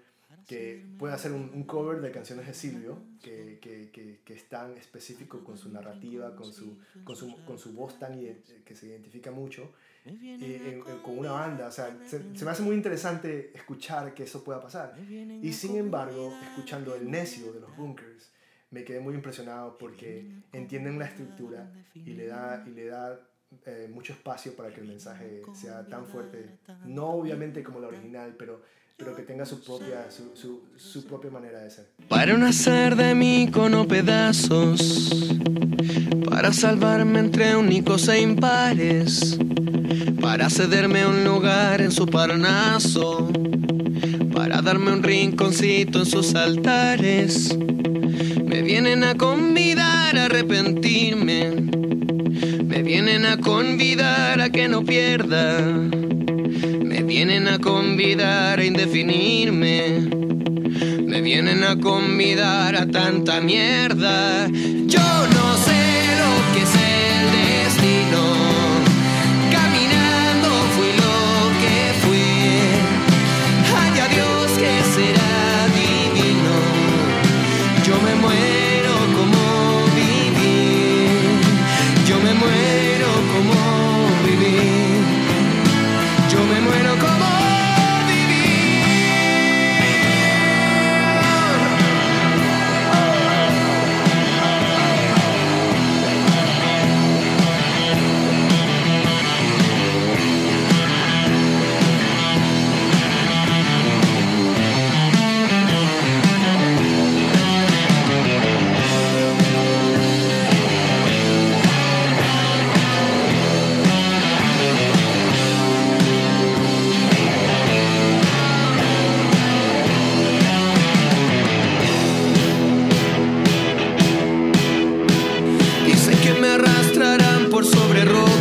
[0.47, 4.47] que pueda hacer un, un cover de canciones de Silvio, que, que, que, que es
[4.49, 8.75] tan específico con su narrativa, con su, con su, con su voz tan ident- que
[8.75, 9.71] se identifica mucho,
[10.05, 10.29] y,
[10.67, 11.67] en- en- con una banda.
[11.67, 14.95] O sea, se, se me hace muy interesante escuchar que eso pueda pasar.
[15.43, 18.31] Y sin embargo, escuchando El Necio de los Bunkers,
[18.71, 23.19] me quedé muy impresionado porque entienden la estructura y le da, y le da
[23.65, 26.59] eh, mucho espacio para que el mensaje sea tan fuerte.
[26.85, 28.61] No obviamente como la original, pero,
[28.99, 31.87] pero que tenga su propia, manera de ser.
[32.09, 35.39] Para no hacer de mí cono pedazos,
[36.29, 39.39] para salvarme entre únicos e impares,
[40.19, 43.31] para cederme un lugar en su parnaso,
[44.33, 47.57] para darme un rinconcito en sus altares.
[47.57, 51.51] Me vienen a convidar a arrepentirme,
[52.65, 55.89] me vienen a convidar a que no pierda,
[57.09, 60.07] vienen a convidar a indefinirme.
[61.07, 64.47] Me vienen a convidar a tanta mierda.
[64.85, 65.98] Yo no sé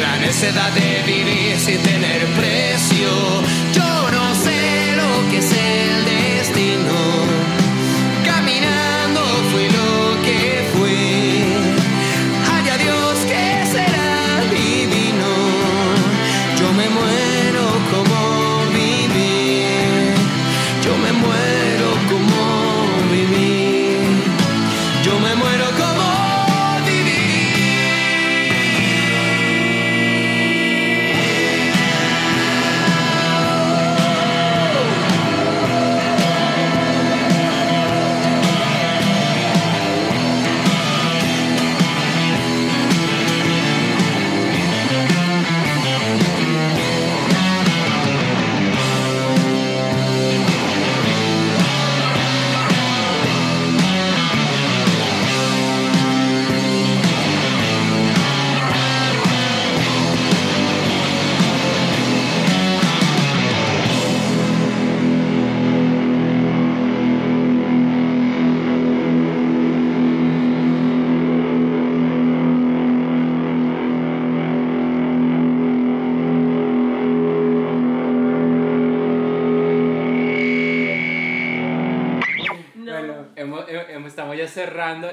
[0.00, 3.08] La necedad de vivir sin tener precio.
[3.72, 5.97] Yo no sé lo que es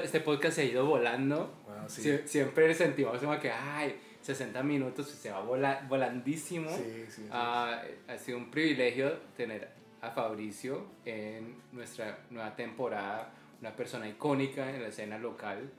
[0.06, 1.54] este podcast se ha ido volando.
[1.66, 2.02] Wow, sí.
[2.02, 6.70] Sie- siempre sentimos como que, ay, 60 minutos se va vola- volandísimo.
[6.70, 7.28] Sí, sí, sí.
[7.30, 9.68] Ah, ha sido un privilegio tener
[10.00, 15.70] a Fabricio en nuestra nueva temporada, una persona icónica en la escena local,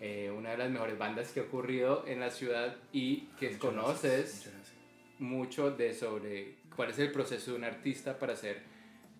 [0.00, 3.60] eh, una de las mejores bandas que ha ocurrido en la ciudad y que Muchas
[3.60, 4.72] conoces gracias.
[5.18, 8.62] mucho de sobre cuál es el proceso de un artista para hacer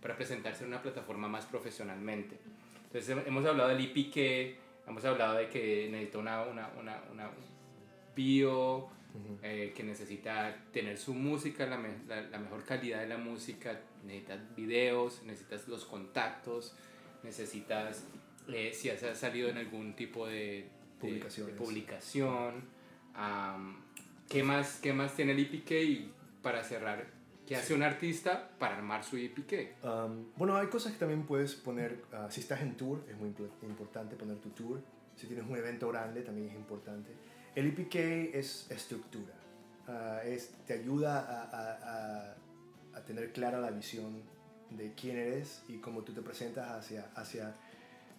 [0.00, 2.38] para presentarse en una plataforma más profesionalmente.
[2.92, 4.56] Entonces hem- hemos hablado del IPK,
[4.88, 7.30] hemos hablado de que necesita una, una, una, una
[8.16, 8.88] bio,
[9.42, 13.80] eh, que necesita tener su música, la, me- la, la mejor calidad de la música,
[14.04, 16.74] necesitas videos, necesitas los contactos,
[17.22, 18.04] necesitas,
[18.48, 20.66] eh, si has salido en algún tipo de,
[21.00, 21.08] de-
[21.64, 22.64] publicación,
[23.14, 23.82] am,
[24.28, 25.70] ¿qué, más, ¿qué más tiene el IPK?
[25.72, 26.10] Y
[26.42, 27.06] para cerrar,
[27.50, 29.84] ¿qué hace un artista para armar su IPK?
[29.84, 33.30] Um, bueno, hay cosas que también puedes poner, ah, si estás en tour, es muy
[33.30, 34.80] impor- importante poner tu tour.
[35.16, 37.10] Si tienes un evento grande, también es importante.
[37.56, 37.96] El EPK
[38.34, 39.34] es estructura,
[39.88, 42.34] Ah, es, te ayuda a, a- a-
[42.98, 44.22] a tener clara la visión
[44.70, 47.56] de quién eres y cómo tú te presentas hacia, hacia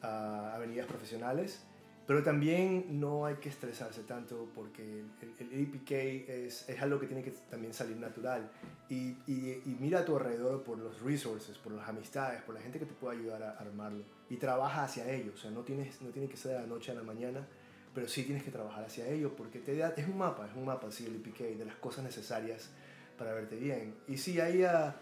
[0.02, 1.64] ah, avenidas profesionales.
[2.08, 5.92] Pero también no hay que estresarse tanto porque el, el EPK
[6.30, 8.50] es, es algo que tiene que también salir natural.
[8.90, 12.62] Y, y, y mira a tu alrededor por los resources, por las amistades, por la
[12.62, 14.04] gente que te puede ayudar a armarlo.
[14.30, 15.32] Y trabaja hacia ello.
[15.36, 17.48] O sea, no, tienes, no tiene que ser de la noche a la mañana,
[17.94, 20.66] pero sí tienes que trabajar hacia ello porque te da, es un mapa, es un
[20.66, 22.70] mapa, sí, el EPK, de las cosas necesarias
[23.18, 23.94] para verte bien.
[24.08, 24.96] Y sí, hay, ah,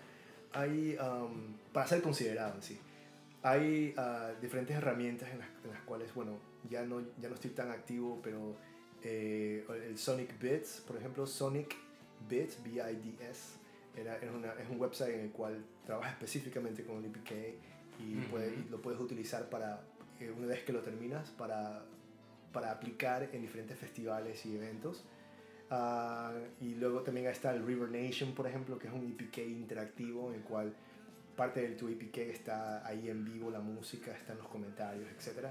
[0.51, 2.79] hay um, para ser considerado en sí.
[3.41, 6.37] Hay ah, diferentes herramientas en las, en las cuales, bueno,
[6.69, 8.55] ya no, ya no estoy tan activo, pero
[9.01, 11.73] eh, el Sonic Bits, por ejemplo, Sonic
[12.27, 13.57] Bits, B-I-D-S,
[13.95, 17.31] era, es, una- es un website en el cual trabaja específicamente con el EPK
[17.99, 18.29] y, Ujú.
[18.31, 19.81] puede- y lo puedes utilizar para,
[20.19, 21.85] eh, una vez que lo terminas, para,
[22.51, 25.05] para aplicar en diferentes festivales y eventos.
[25.69, 30.29] Ah, y luego también está el River Nation, por ejemplo, que es un EPK interactivo
[30.29, 30.73] en el cual
[31.39, 35.47] parte de tu EPK está ahí en vivo, la música, está en los comentarios, etc.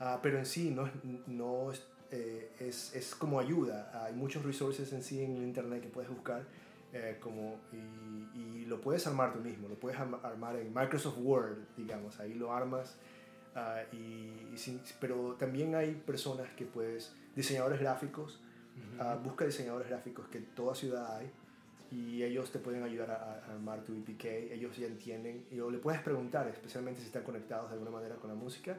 [0.00, 0.92] Ah, pero en sí no, es,
[1.26, 3.76] no es, eh, es, es como ayuda.
[4.04, 6.42] Hay muchos resources en sí en el internet que puedes buscar
[6.92, 9.68] eh, como, y, y lo puedes armar tú mismo.
[9.68, 12.18] Lo puedes arma- armar en Microsoft Word, digamos.
[12.20, 12.96] Ahí lo armas.
[13.54, 18.40] ah, y, y sin- pero también hay personas que puedes, diseñadores gráficos,
[18.98, 21.30] Ah, busca diseñadores gráficos que en toda ciudad hay
[21.90, 24.24] y ellos te pueden ayudar a, armar tu EPK.
[24.52, 28.16] Ellos ya entienden y o le puedes preguntar, especialmente si están conectados de alguna manera
[28.16, 28.78] con la música,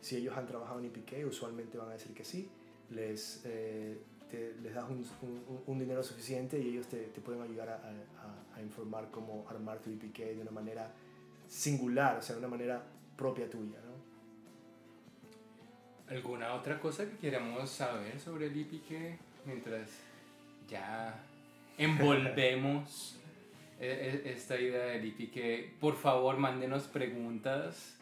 [0.00, 2.48] si ellos han trabajado en EPK, usualmente van a decir que sí.
[2.90, 3.98] Les, eh,
[4.30, 4.84] te- les das
[5.66, 9.78] un, dinero suficiente y ellos te, te pueden ayudar a, a- a informar cómo armar
[9.80, 10.92] tu EPK de una manera
[11.48, 12.82] singular, o sea, de una manera
[13.16, 13.78] propia tuya.
[16.08, 19.90] ¿Alguna otra cosa que queramos saber sobre el IPK mientras
[20.68, 21.20] ya
[21.78, 23.18] envolvemos
[23.80, 25.78] e- e- esta idea del IPK?
[25.80, 27.96] Por favor, mándenos preguntas.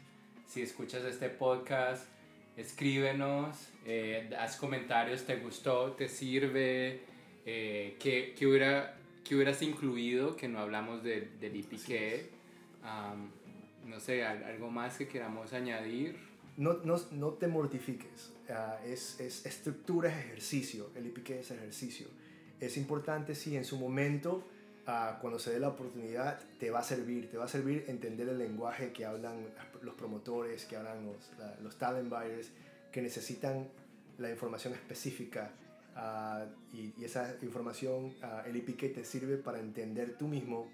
[0.47, 2.07] Si escuchas este podcast,
[2.57, 7.01] escríbenos, eh, haz comentarios, te gustó, te sirve,
[7.47, 12.31] eh, ¿qué, qué hubiera, qué hubieras incluido que no hablamos de- del IPK?
[12.85, 13.31] Am,
[13.87, 16.17] no sé, al- algo más que queramos añadir.
[16.57, 18.31] no, no, no te mortifiques.
[18.49, 20.89] Ah, es, es estructura, es ejercicio.
[20.95, 22.07] El IPK es ejercicio.
[22.65, 24.45] Es importante si en su momento,
[24.87, 27.31] ah, cuando se dé la oportunidad, te va a servir.
[27.31, 29.47] Te va a servir entender el lenguaje que hablan
[29.83, 31.31] los promotores, que hablan los,
[31.63, 32.51] los talent buyers,
[32.91, 33.69] que necesitan
[34.19, 35.51] la información específica.
[35.97, 40.69] ah, y, y esa información, ah, el IPK te sirve para entender tú mismo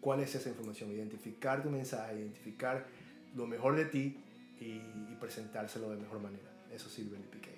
[0.00, 2.86] cuál es esa información, identificar tu mensaje, identificar
[3.34, 4.18] lo mejor de ti
[4.60, 4.80] y,
[5.12, 6.50] y presentárselo de mejor manera.
[6.72, 7.55] Eso sirve el IPK.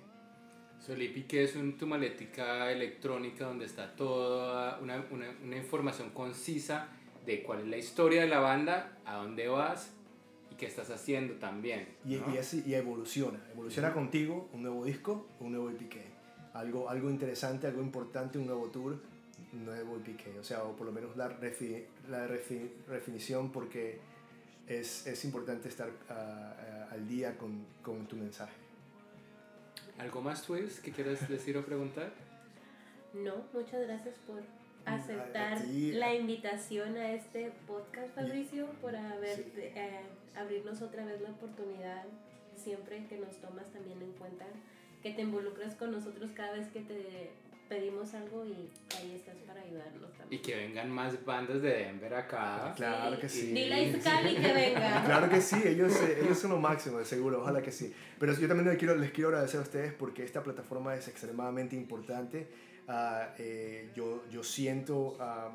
[0.89, 6.89] El IPK es un, tu maletica electrónica donde está toda una, una, una información concisa
[7.27, 9.91] de cuál es la historia de la banda, a dónde vas
[10.51, 11.87] y qué estás haciendo también.
[12.07, 12.35] Y, ¿no?
[12.35, 13.39] y, así- y evoluciona.
[13.53, 15.97] Evoluciona contigo un nuevo disco, un nuevo IPK.
[16.55, 18.99] Algo, algo interesante, algo importante, un nuevo tour,
[19.53, 20.39] un nuevo IPK.
[20.41, 23.99] O sea, o por lo menos la, refi- la refi- definición porque
[24.67, 28.55] es, es importante estar ah, ah, al día con, con tu mensaje.
[29.99, 32.13] ¿Algo más, Twist, que quieras decir o preguntar?
[33.15, 34.41] No, muchas gracias por
[34.85, 39.53] a aceptar la invitación a este podcast, Fabricio, por haber, Sí.
[39.57, 40.01] eh,
[40.37, 42.05] abrirnos otra vez la oportunidad,
[42.57, 44.47] siempre que nos tomas también en cuenta,
[45.03, 47.31] que te involucras con nosotros cada vez que te
[47.69, 50.43] pedimos algo y ahí estás para ayudarnos Y también.
[50.43, 52.73] que vengan más bandas de Denver acá.
[52.77, 53.49] Claro que sí.
[53.53, 55.03] Dile a Iscali que venga.
[55.07, 57.93] Claro que sí, ellos, eh, ellos son lo máximo, de seguro, ojalá que sí.
[58.19, 61.77] Pero yo también les quiero, les quiero agradecer a ustedes porque esta plataforma es extremadamente
[61.77, 62.49] importante.
[62.89, 65.51] Ah, eh, yo, yo siento ah,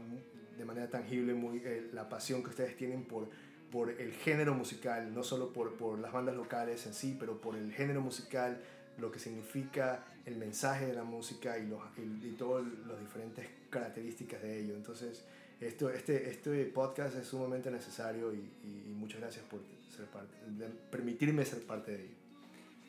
[0.57, 3.29] de manera tangible muy, eh, la pasión que ustedes tienen por,
[3.71, 7.55] por el género musical, no solo por, por las bandas locales en sí, pero por
[7.55, 8.61] el género musical,
[8.99, 13.47] lo que significa el mensaje de la música y, los, y, y todas las diferentes
[13.69, 14.75] características de ello.
[14.75, 15.23] Entonces,
[15.59, 19.59] esto, este, este podcast es sumamente necesario y, y muchas gracias por
[19.95, 22.15] ser parte, de permitirme ser parte de ello.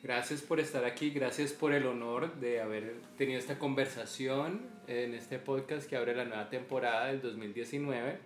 [0.03, 5.39] Gracias por estar aquí, gracias por el honor de haber tenido esta conversación en este
[5.39, 8.19] podcast que abre la nueva temporada del 2019.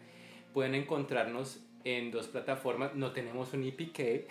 [0.53, 4.27] Pueden encontrarnos en dos plataformas, no tenemos un EPK, en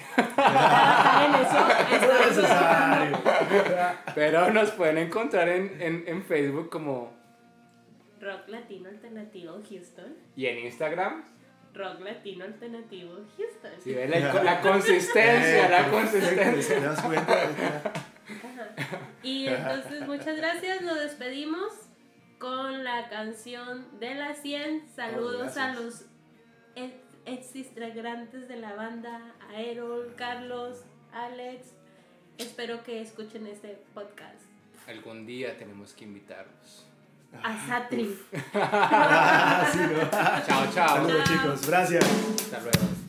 [1.35, 3.19] eso estamos necesario.
[4.15, 7.17] pero nos pueden encontrar en, en, en Facebook como
[8.21, 10.15] Rock Latino Alternativo Houston.
[10.37, 11.25] y en Instagram.
[11.75, 13.71] Rock Latino Alternativo Houston.
[13.85, 16.93] Ven la, la consistencia, la consistencia.
[19.23, 20.83] Y entonces, muchas gracias.
[20.83, 21.73] Nos despedimos
[22.39, 24.89] con la canción de la 100.
[24.95, 26.07] Saludos Oh, a los
[27.29, 31.75] ex, ex integrantes de la banda, a Carlos, Alex.
[32.39, 34.43] Espero que escuchen este podcast.
[34.87, 36.87] Algún día tenemos que invitarlos.
[37.43, 38.19] A Satri.
[38.55, 40.11] Ah, sí, ¿no?
[40.47, 40.97] Chao, chao.
[40.97, 42.05] Saludos chicos, gracias.
[42.05, 43.08] Hasta luego.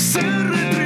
[0.00, 0.79] Ser